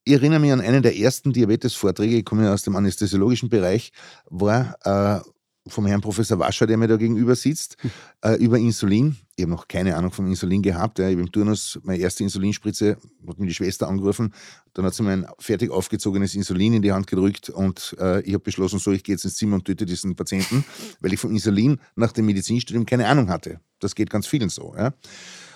[0.05, 3.93] ich erinnere mich an einen der ersten Diabetes-Vorträge, ich komme ja aus dem anästhesiologischen Bereich,
[4.25, 5.21] war, äh,
[5.69, 7.77] vom Herrn Professor Wascher, der mir da gegenüber sitzt,
[8.23, 9.17] äh, über Insulin.
[9.37, 10.99] Ich habe noch keine Ahnung vom Insulin gehabt.
[10.99, 11.09] Ja.
[11.09, 12.97] Ich habe im Turnus meine erste Insulinspritze,
[13.27, 14.33] hat mir die Schwester angerufen,
[14.75, 18.35] dann hat sie mir ein fertig aufgezogenes Insulin in die Hand gedrückt und äh, ich
[18.35, 20.65] habe beschlossen, so, ich gehe jetzt ins Zimmer und töte diesen Patienten,
[21.01, 23.61] weil ich vom Insulin nach dem Medizinstudium keine Ahnung hatte.
[23.81, 24.75] Das geht ganz vielen so.
[24.77, 24.93] Ja.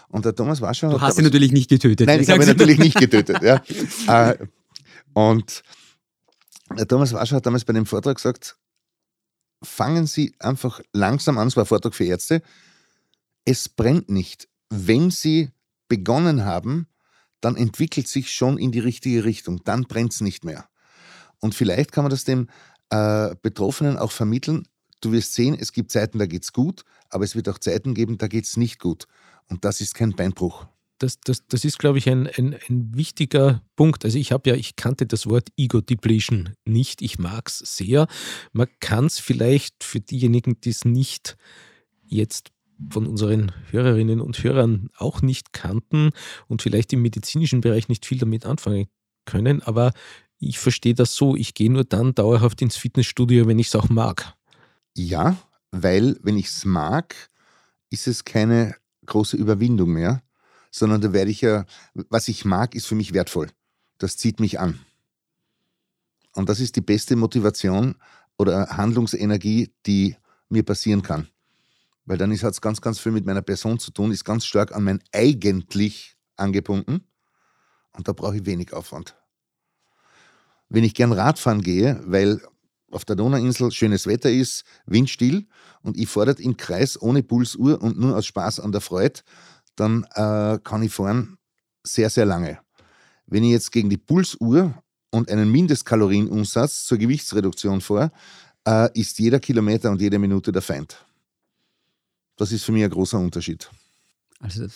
[0.09, 2.07] Und der Thomas Wascher Du hast ihn natürlich nicht getötet.
[2.07, 3.43] Nein, ich habe ihn natürlich nicht getötet.
[3.43, 3.63] Ja.
[4.09, 4.37] Äh,
[5.15, 5.63] und
[6.79, 8.57] der Thomas Wascher hat damals bei dem Vortrag gesagt,
[9.63, 12.43] fangen Sie einfach langsam an, es war Vortrag für Ärzte,
[13.45, 14.49] es brennt nicht.
[14.71, 15.51] Wenn Sie
[15.89, 16.87] begonnen haben,
[17.41, 20.69] dann entwickelt sich schon in die richtige Richtung, dann brennt es nicht mehr.
[21.41, 22.49] Und vielleicht kann man das dem
[22.91, 24.67] äh, Betroffenen auch vermitteln,
[25.01, 27.95] du wirst sehen, es gibt Zeiten, da geht es gut, aber es wird auch Zeiten
[27.95, 29.07] geben, da geht es nicht gut.
[29.49, 30.67] Und das ist kein Beinbruch
[31.03, 34.05] das, das, das ist, glaube ich, ein, ein, ein wichtiger Punkt.
[34.05, 37.03] Also ich habe ja, ich kannte das Wort Ego-Depletion nicht.
[37.03, 38.07] Ich mag es sehr.
[38.53, 41.37] Man kann es vielleicht für diejenigen, die es nicht
[42.05, 42.51] jetzt
[42.91, 46.11] von unseren Hörerinnen und Hörern auch nicht kannten
[46.49, 48.87] und vielleicht im medizinischen Bereich nicht viel damit anfangen
[49.25, 49.93] können, aber
[50.39, 53.89] ich verstehe das so, ich gehe nur dann dauerhaft ins Fitnessstudio, wenn ich es auch
[53.89, 54.35] mag.
[54.97, 55.37] Ja,
[55.71, 57.15] weil wenn ich es mag,
[57.91, 58.75] ist es keine
[59.07, 60.23] große Überwindung mehr,
[60.73, 63.51] sondern da werde ich ja, was ich mag, ist für mich wertvoll.
[63.99, 64.81] Das zieht mich an.
[66.35, 67.95] Und das ist die beste Motivation
[68.39, 70.17] oder Handlungsenergie, die
[70.49, 71.29] mir passieren kann.
[72.07, 74.75] Weil dann hat es ganz, ganz viel mit meiner Person zu tun, ist ganz stark
[74.75, 77.07] an mein eigentlich angebunden.
[77.93, 79.15] Und da brauche ich wenig Aufwand.
[80.71, 82.41] Wenn ich gern Radfahren gehe, weil
[82.91, 85.47] auf der Donauinsel schönes Wetter ist, windstill
[85.83, 89.21] und ich fordert im Kreis ohne Pulsuhr und nur aus Spaß an der Freude,
[89.77, 91.39] dann äh, kann ich fahren
[91.85, 92.59] sehr, sehr lange.
[93.27, 94.75] Wenn ich jetzt gegen die Pulsuhr
[95.11, 98.13] und einen Mindestkalorienumsatz zur Gewichtsreduktion fahre,
[98.67, 101.05] äh, ist jeder Kilometer und jede Minute der Feind.
[102.37, 103.71] Das ist für mich ein großer Unterschied.
[104.39, 104.67] Also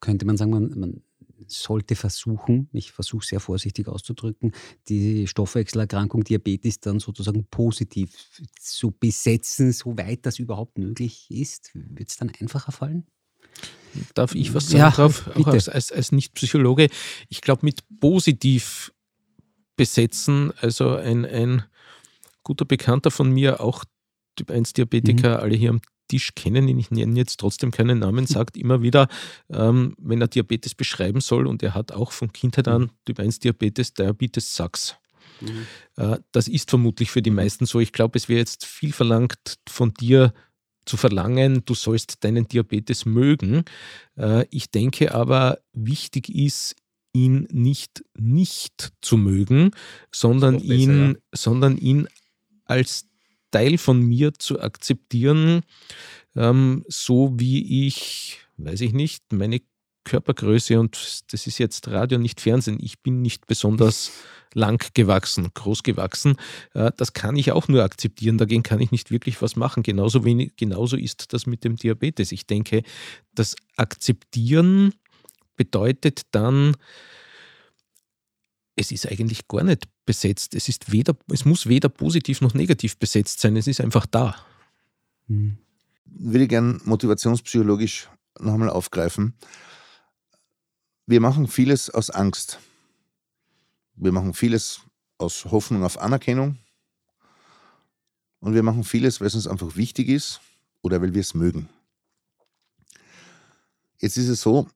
[0.00, 1.02] könnte man sagen, man, man
[1.46, 4.52] sollte versuchen, ich versuche sehr vorsichtig auszudrücken,
[4.88, 8.12] die Stoffwechselerkrankung Diabetes dann sozusagen positiv
[8.58, 11.70] zu besetzen, soweit das überhaupt möglich ist.
[11.74, 13.06] Wird es dann einfacher fallen?
[14.14, 15.30] Darf ich was sagen ja, drauf?
[15.34, 16.88] Auch als, als, als Nicht-Psychologe.
[17.28, 18.92] Ich glaube, mit positiv
[19.76, 21.64] besetzen, also ein, ein
[22.42, 23.84] guter Bekannter von mir, auch
[24.36, 25.42] Typ 1 Diabetiker, mhm.
[25.42, 29.08] alle hier am Tisch kennen ihn, ich nenne jetzt trotzdem keinen Namen, sagt immer wieder,
[29.50, 32.90] ähm, wenn er Diabetes beschreiben soll, und er hat auch von Kindheit an mhm.
[33.06, 34.96] Typ 1 Diabetes, Diabetes sucks.
[35.40, 35.66] Mhm.
[35.96, 37.80] Äh, das ist vermutlich für die meisten so.
[37.80, 40.32] Ich glaube, es wäre jetzt viel verlangt von dir,
[40.84, 43.64] zu verlangen, du sollst deinen Diabetes mögen.
[44.16, 46.76] Äh, ich denke aber, wichtig ist,
[47.12, 49.72] ihn nicht nicht zu mögen,
[50.12, 51.14] sondern, besser, ihn, ja.
[51.32, 52.08] sondern ihn
[52.64, 53.06] als
[53.50, 55.62] Teil von mir zu akzeptieren,
[56.34, 59.60] ähm, so wie ich, weiß ich nicht, meine
[60.04, 62.78] Körpergröße und das ist jetzt Radio, nicht Fernsehen.
[62.80, 64.10] Ich bin nicht besonders
[64.54, 66.36] lang gewachsen, groß gewachsen.
[66.74, 68.38] Äh, das kann ich auch nur akzeptieren.
[68.38, 69.82] Dagegen kann ich nicht wirklich was machen.
[69.82, 72.32] Genauso, wenig, genauso ist das mit dem Diabetes.
[72.32, 72.82] Ich denke,
[73.34, 74.94] das Akzeptieren
[75.56, 76.76] bedeutet dann,
[78.76, 80.54] es ist eigentlich gar nicht besetzt.
[80.54, 83.56] Es, ist weder, es muss weder positiv noch negativ besetzt sein.
[83.56, 84.36] Es ist einfach da.
[85.28, 85.58] Hm.
[86.04, 88.08] Würde ich gerne motivationspsychologisch
[88.40, 89.34] nochmal aufgreifen.
[91.12, 92.58] Wir machen vieles aus Angst.
[93.96, 94.80] Wir machen vieles
[95.18, 96.56] aus Hoffnung auf Anerkennung.
[98.40, 100.40] Und wir machen vieles, weil es uns einfach wichtig ist
[100.80, 101.68] oder weil wir es mögen.
[103.98, 104.66] Jetzt ist es so,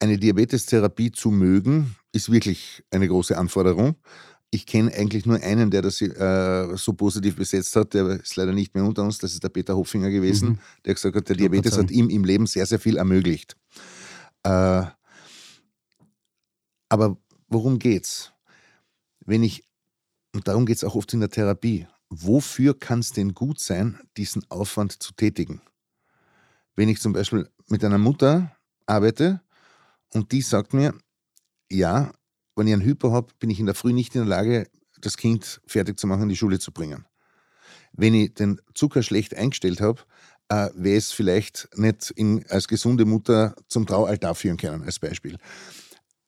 [0.00, 3.94] eine Diabetestherapie zu mögen, ist wirklich eine große Anforderung.
[4.50, 7.94] Ich kenne eigentlich nur einen, der das äh, so positiv besetzt hat.
[7.94, 9.18] Der ist leider nicht mehr unter uns.
[9.18, 10.58] Das ist der Peter Hoffinger gewesen, mhm.
[10.84, 13.56] der gesagt hat, der Diabetes hat ihm im Leben sehr, sehr viel ermöglicht.
[14.42, 14.86] Äh,
[16.94, 17.16] aber
[17.48, 18.32] worum geht's?
[19.26, 19.64] Wenn ich,
[20.32, 23.98] und darum geht es auch oft in der Therapie, wofür kann es denn gut sein,
[24.16, 25.60] diesen Aufwand zu tätigen?
[26.76, 28.54] Wenn ich zum Beispiel mit einer Mutter
[28.86, 29.40] arbeite
[30.12, 30.94] und die sagt mir,
[31.68, 32.12] ja,
[32.54, 34.68] wenn ich einen Hyper habe, bin ich in der Früh nicht in der Lage,
[35.00, 37.06] das Kind fertig zu machen, in die Schule zu bringen.
[37.92, 40.00] Wenn ich den Zucker schlecht eingestellt habe,
[40.48, 45.38] äh, wäre es vielleicht nicht in, als gesunde Mutter zum Traualtar führen können, als Beispiel.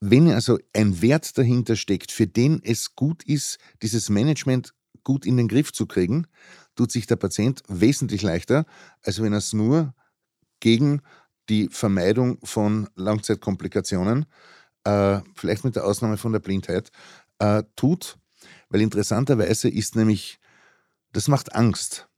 [0.01, 4.75] Wenn also ein Wert dahinter steckt, für den es gut ist, dieses Management
[5.05, 6.27] gut in den Griff zu kriegen,
[6.75, 8.67] tut sich der Patient wesentlich leichter,
[9.03, 9.95] als wenn er es nur
[10.61, 11.01] gegen
[11.49, 14.27] die Vermeidung von Langzeitkomplikationen,
[14.85, 16.91] äh, vielleicht mit der Ausnahme von der Blindheit,
[17.39, 18.19] äh, tut.
[18.69, 20.39] Weil interessanterweise ist nämlich,
[21.13, 22.09] das macht Angst.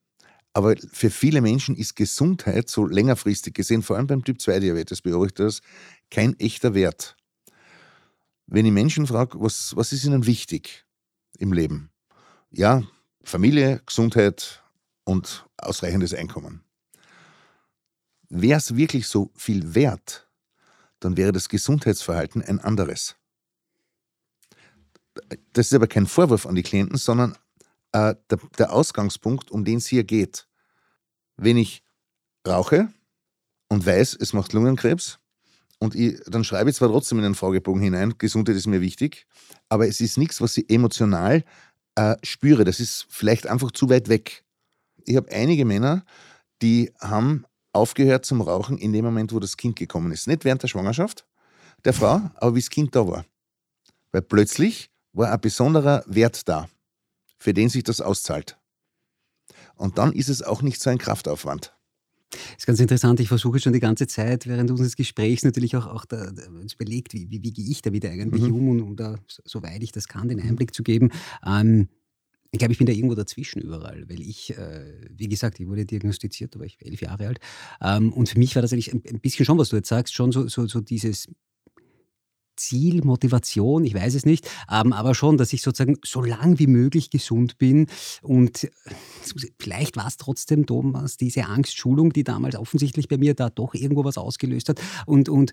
[0.54, 5.60] Aber für viele Menschen ist Gesundheit so längerfristig gesehen, vor allem beim Typ-2-Diabetes beobachte das,
[6.10, 7.17] kein echter Wert.
[8.50, 10.86] Wenn ich Menschen frage, was, was ist ihnen wichtig
[11.36, 11.90] im Leben?
[12.50, 12.82] Ja,
[13.22, 14.62] Familie, Gesundheit
[15.04, 16.64] und ausreichendes Einkommen.
[18.30, 20.28] Wäre es wirklich so viel wert,
[20.98, 23.16] dann wäre das Gesundheitsverhalten ein anderes.
[25.52, 27.36] Das ist aber kein Vorwurf an die Klienten, sondern
[27.92, 30.48] äh, der, der Ausgangspunkt, um den es hier geht.
[31.36, 31.82] Wenn ich
[32.46, 32.88] rauche
[33.68, 35.18] und weiß, es macht Lungenkrebs,
[35.78, 39.26] und ich, dann schreibe ich zwar trotzdem in den Fragebogen hinein, Gesundheit ist mir wichtig,
[39.68, 41.44] aber es ist nichts, was ich emotional
[41.94, 42.64] äh, spüre.
[42.64, 44.44] Das ist vielleicht einfach zu weit weg.
[45.04, 46.04] Ich habe einige Männer,
[46.62, 50.26] die haben aufgehört zum Rauchen in dem Moment, wo das Kind gekommen ist.
[50.26, 51.26] Nicht während der Schwangerschaft
[51.84, 53.24] der Frau, aber wie das Kind da war.
[54.10, 56.68] Weil plötzlich war ein besonderer Wert da,
[57.38, 58.58] für den sich das auszahlt.
[59.76, 61.77] Und dann ist es auch nicht so ein Kraftaufwand.
[62.30, 63.20] Das ist ganz interessant.
[63.20, 67.14] Ich versuche schon die ganze Zeit während unseres Gesprächs natürlich auch, auch da, uns belegt,
[67.14, 68.54] wie, wie, wie gehe ich da wieder eigentlich mhm.
[68.54, 71.10] um und um da, soweit ich das kann, den Einblick zu geben.
[71.44, 71.88] Ähm,
[72.50, 75.84] ich glaube, ich bin da irgendwo dazwischen überall, weil ich, äh, wie gesagt, ich wurde
[75.84, 77.40] diagnostiziert, da war ich elf Jahre alt.
[77.82, 80.14] Ähm, und für mich war das eigentlich ein, ein, bisschen schon, was du jetzt sagst,
[80.14, 81.28] schon so, so, so dieses
[82.58, 86.66] Ziel, Motivation, ich weiß es nicht, ähm, aber schon, dass ich sozusagen so lang wie
[86.66, 87.86] möglich gesund bin
[88.22, 88.68] und äh,
[89.58, 94.04] vielleicht war es trotzdem, Thomas, diese Angstschulung, die damals offensichtlich bei mir da doch irgendwo
[94.04, 95.52] was ausgelöst hat und, und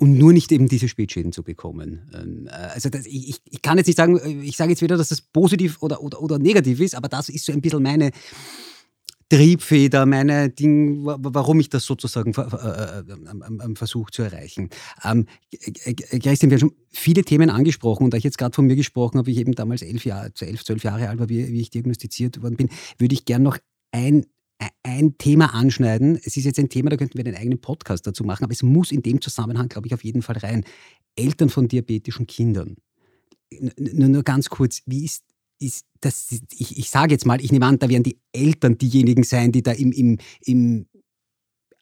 [0.00, 2.10] und nur nicht eben diese Spätschäden zu bekommen.
[2.14, 4.96] Ähm, äh, also das, ich, ich kann jetzt nicht sagen, äh, ich sage jetzt wieder,
[4.96, 8.10] dass das positiv oder, oder, oder negativ ist, aber das ist so ein bisschen meine,
[9.30, 14.70] Triebfeder, meine Ding, warum ich das sozusagen äh, versuche zu erreichen.
[15.04, 18.74] Ähm, Christian, wir haben schon viele Themen angesprochen und da ich jetzt gerade von mir
[18.74, 22.42] gesprochen habe, ich eben damals elf Jahre, elf, zwölf Jahre alt war, wie, ich diagnostiziert
[22.42, 23.56] worden bin, würde ich gern noch
[23.92, 24.26] ein
[24.82, 26.20] ein Thema anschneiden.
[26.22, 28.62] Es ist jetzt ein Thema, da könnten wir einen eigenen Podcast dazu machen, aber es
[28.62, 30.64] muss in dem Zusammenhang, glaube ich, auf jeden Fall rein.
[31.16, 32.76] Eltern von diabetischen Kindern.
[33.78, 35.24] Nur, nur ganz kurz, wie ist
[35.60, 39.22] ist das, ich, ich sage jetzt mal, ich nehme an, da werden die Eltern diejenigen
[39.22, 40.86] sein, die da im, im, im,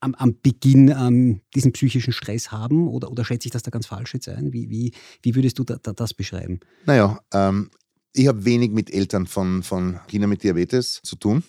[0.01, 3.87] am, am Beginn ähm, diesen psychischen Stress haben oder, oder schätze ich das da ganz
[3.87, 4.53] falsch jetzt ein?
[4.53, 6.61] Wie, wie, wie würdest du da, da, das beschreiben?
[6.85, 7.71] Naja, ähm,
[8.13, 11.45] ich habe wenig mit Eltern von, von Kindern mit Diabetes zu tun,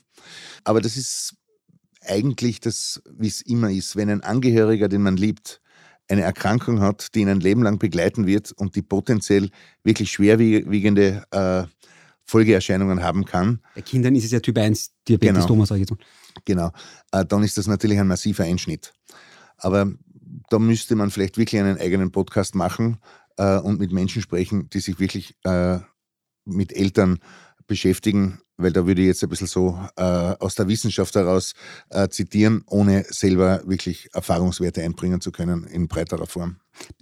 [0.64, 1.36] aber das ist
[2.02, 5.62] eigentlich das, wie es immer ist, wenn ein Angehöriger, den man liebt,
[6.08, 9.50] eine Erkrankung hat, die ihn ein Leben lang begleiten wird und die potenziell
[9.84, 11.64] wirklich schwerwiegende äh,
[12.30, 13.60] Folgeerscheinungen haben kann.
[13.74, 15.48] Bei Kindern ist es ja Typ 1 Diabetes, genau.
[15.48, 16.06] Thomas, sage ich jetzt mal.
[16.46, 16.72] Genau,
[17.12, 18.94] äh, dann ist das natürlich ein massiver Einschnitt.
[19.58, 19.92] Aber
[20.50, 22.98] da müsste man vielleicht wirklich einen eigenen Podcast machen
[23.38, 25.80] äh, und mit Menschen sprechen, die sich wirklich äh,
[26.46, 27.20] mit Eltern
[27.70, 31.54] beschäftigen, weil da würde ich jetzt ein bisschen so äh, aus der Wissenschaft heraus
[31.90, 36.58] äh, zitieren, ohne selber wirklich Erfahrungswerte einbringen zu können in breiterer Form.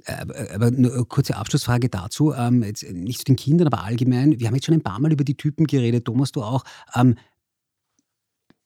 [0.06, 4.40] Aber, aber eine äh, kurze Abschlussfrage dazu, ähm, jetzt nicht zu den Kindern, aber allgemein.
[4.40, 6.64] Wir haben jetzt schon ein paar Mal über die Typen geredet, Thomas, du auch.
[6.94, 7.16] Ähm,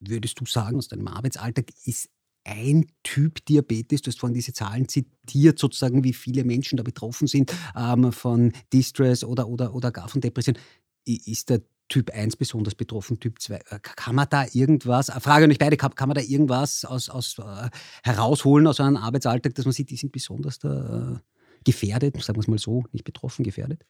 [0.02, 2.10] würdest du sagen, aus deinem Arbeitsalltag ist
[2.44, 7.28] ein Typ Diabetes, du hast vorhin diese Zahlen zitiert, sozusagen, wie viele Menschen da betroffen
[7.28, 10.58] sind ähm, von Distress oder, oder, oder gar von Depression.
[11.06, 11.62] Ist der
[11.92, 13.56] Typ 1 besonders betroffen, Typ 2.
[13.56, 16.86] Äh, kann man da irgendwas, äh, Frage an euch beide, kann, kann man da irgendwas
[16.86, 17.70] aus, aus, äh,
[18.02, 21.20] herausholen aus einem Arbeitsalltag, dass man sieht, die sind besonders da, äh,
[21.66, 23.86] gefährdet, sagen wir es mal so, nicht betroffen, gefährdet?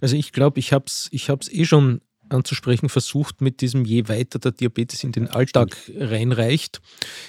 [0.00, 4.40] Also ich glaube, ich habe es ich eh schon anzusprechen versucht mit diesem, je weiter
[4.40, 6.80] der Diabetes in den Alltag reinreicht.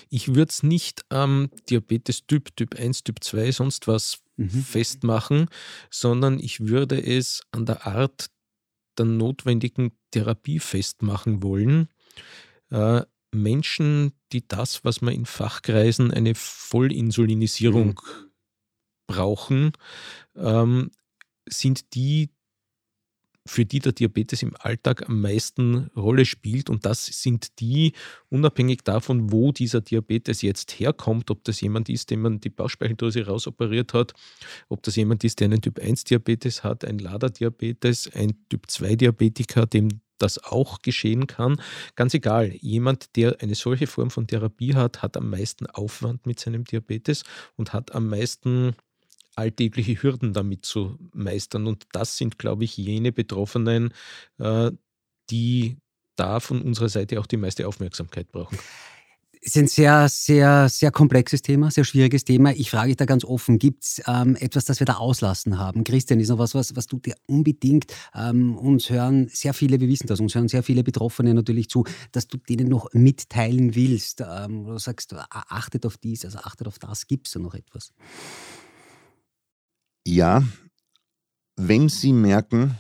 [0.10, 4.50] Ich würde es nicht am Diabetes-Typ, Typ 1, Typ 2, sonst was mhm.
[4.50, 5.50] festmachen,
[5.92, 8.32] sondern ich würde es an der Art
[8.98, 11.90] der notwendigen Therapie festmachen wollen.
[12.70, 18.32] Äh, Menschen, die das, was man in Fachkreisen eine Vollinsulinisierung mhm.
[19.08, 19.72] brauchen,
[20.36, 20.92] ähm,
[21.46, 22.30] sind die,
[23.48, 26.70] für die der Diabetes im Alltag am meisten Rolle spielt.
[26.70, 27.94] Und das sind die,
[28.30, 33.26] unabhängig davon, wo dieser Diabetes jetzt herkommt, ob das jemand ist, dem man die Bauchspeicheldrüse
[33.26, 34.14] rausoperiert hat,
[34.70, 40.82] ob das jemand ist, der einen Typ-1-Diabetes hat, ein Lader-Diabetes, ein Typ-2-Diabetiker, dem das auch
[40.82, 41.62] geschehen kann.
[41.96, 46.40] Ganz egal, jemand, der eine solche Form von Therapie hat, hat am meisten Aufwand mit
[46.40, 47.24] seinem Diabetes
[47.56, 48.76] und hat am meisten
[49.38, 51.68] alltägliche Hürden damit zu meistern.
[51.68, 53.94] Und das sind, glaube ich, jene Betroffenen,
[54.40, 54.72] äh,
[55.30, 55.78] die
[56.16, 58.58] da von unserer Seite auch die meiste Aufmerksamkeit brauchen.
[59.42, 62.52] ist ein sehr, sehr, sehr komplexes Thema, sehr schwieriges Thema.
[62.52, 65.84] Ich frage dich da ganz offen, gibt es ähm, etwas, das wir da auslassen haben?
[65.84, 69.88] Christian, ist noch was, was, was du dir unbedingt, ähm, uns hören sehr viele, wir
[69.88, 74.22] wissen das, uns hören sehr viele Betroffene natürlich zu, dass du denen noch mitteilen willst,
[74.22, 77.94] ähm, du sagst, achtet auf dies, also achtet auf das, gibt es da noch etwas?
[80.08, 80.44] Ja,
[81.56, 82.78] wenn Sie merken,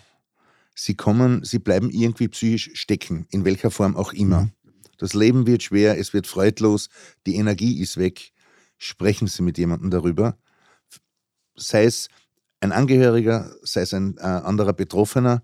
[0.76, 4.44] Sie kommen, Sie bleiben irgendwie psychisch stecken, in welcher Form auch immer.
[4.44, 4.52] Mhm
[4.98, 6.90] das Leben wird schwer, es wird freudlos,
[7.26, 8.32] die Energie ist weg.
[8.78, 10.38] Sprechen Sie mit jemandem darüber.
[11.56, 12.10] Sei es
[12.60, 15.44] ein Angehöriger, sei es ein äh, anderer Betroffener.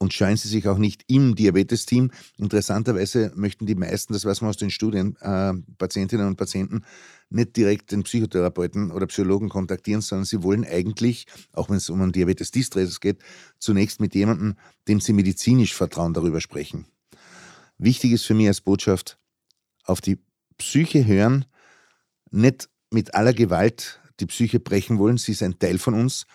[0.00, 2.12] Und scheuen Sie sich auch nicht im Diabetesteam.
[2.36, 6.84] Interessanterweise möchten die meisten, das weiß man aus den Studien, äh, Patientinnen und Patienten
[7.30, 12.00] nicht direkt den Psychotherapeuten oder Psychologen kontaktieren, sondern sie wollen eigentlich, auch wenn es um
[12.00, 13.18] einen Diabetes Distress geht,
[13.58, 14.54] zunächst mit jemandem,
[14.86, 16.86] dem sie medizinisch vertrauen, darüber sprechen.
[17.76, 19.18] Wichtig ist für mich als Botschaft,
[19.84, 20.18] auf die
[20.58, 21.44] Psyche hören,
[22.30, 26.26] nicht mit aller Gewalt die Psyche brechen wollen, sie ist ein Teil von uns.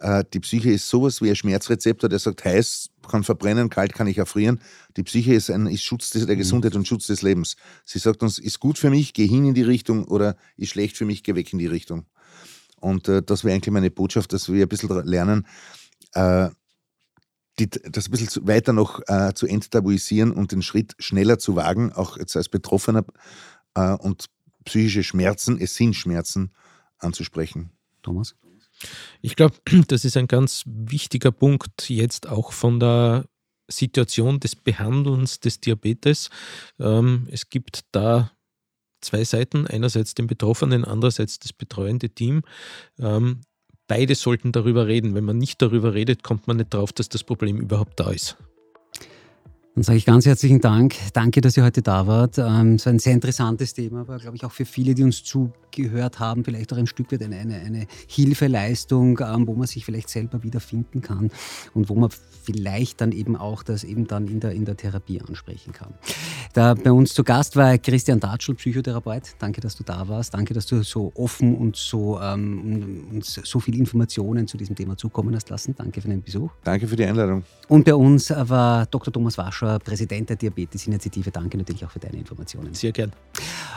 [0.00, 4.06] Äh, die Psyche ist sowas wie ein Schmerzrezeptor, der sagt, heiß kann verbrennen, kalt kann
[4.06, 4.60] ich erfrieren.
[4.96, 6.38] Die Psyche ist, ein, ist Schutz der mhm.
[6.38, 7.56] Gesundheit und Schutz des Lebens.
[7.84, 10.96] Sie sagt uns, ist gut für mich, geh hin in die Richtung oder ist schlecht
[10.96, 12.06] für mich, geh weg in die Richtung.
[12.80, 15.46] Und äh, das wäre eigentlich meine Botschaft, dass wir ein bisschen lernen,
[16.12, 16.48] äh,
[17.58, 21.92] die, das ein bisschen weiter noch äh, zu enttabuisieren und den Schritt schneller zu wagen,
[21.92, 23.04] auch jetzt als Betroffener
[23.74, 24.26] äh, und
[24.64, 26.50] psychische Schmerzen, es sind Schmerzen,
[26.98, 27.70] anzusprechen.
[28.02, 28.34] Thomas?
[29.22, 29.54] Ich glaube,
[29.88, 33.26] das ist ein ganz wichtiger Punkt jetzt auch von der
[33.70, 36.30] Situation des Behandelns des Diabetes.
[36.78, 38.30] Ähm, es gibt da
[39.00, 42.42] zwei Seiten, einerseits den Betroffenen, andererseits das betreuende Team.
[42.98, 43.40] Ähm,
[43.86, 45.14] beide sollten darüber reden.
[45.14, 48.36] Wenn man nicht darüber redet, kommt man nicht drauf, dass das Problem überhaupt da ist.
[49.74, 50.94] Dann sage ich ganz herzlichen Dank.
[51.14, 52.38] Danke, dass ihr heute da wart.
[52.38, 55.24] Ähm, es war ein sehr interessantes Thema, aber glaube ich auch für viele, die uns
[55.24, 59.84] zugehört haben, vielleicht auch ein Stück weit eine, eine, eine Hilfeleistung, ähm, wo man sich
[59.84, 61.32] vielleicht selber wiederfinden kann
[61.74, 62.10] und wo man
[62.44, 65.92] vielleicht dann eben auch das eben dann in der, in der Therapie ansprechen kann.
[66.52, 69.34] Da bei uns zu Gast war Christian Datschl, Psychotherapeut.
[69.40, 70.34] Danke, dass du da warst.
[70.34, 74.96] Danke, dass du so offen und so ähm, uns so viele Informationen zu diesem Thema
[74.96, 75.74] zukommen hast lassen.
[75.76, 76.52] Danke für den Besuch.
[76.62, 77.42] Danke für die Einladung.
[77.66, 79.12] Und bei uns war Dr.
[79.12, 81.30] Thomas Wascher Forscher, Präsident der Diabetes-Initiative.
[81.30, 82.74] Danke natürlich auch für deine Informationen.
[82.74, 83.12] Sehr gern.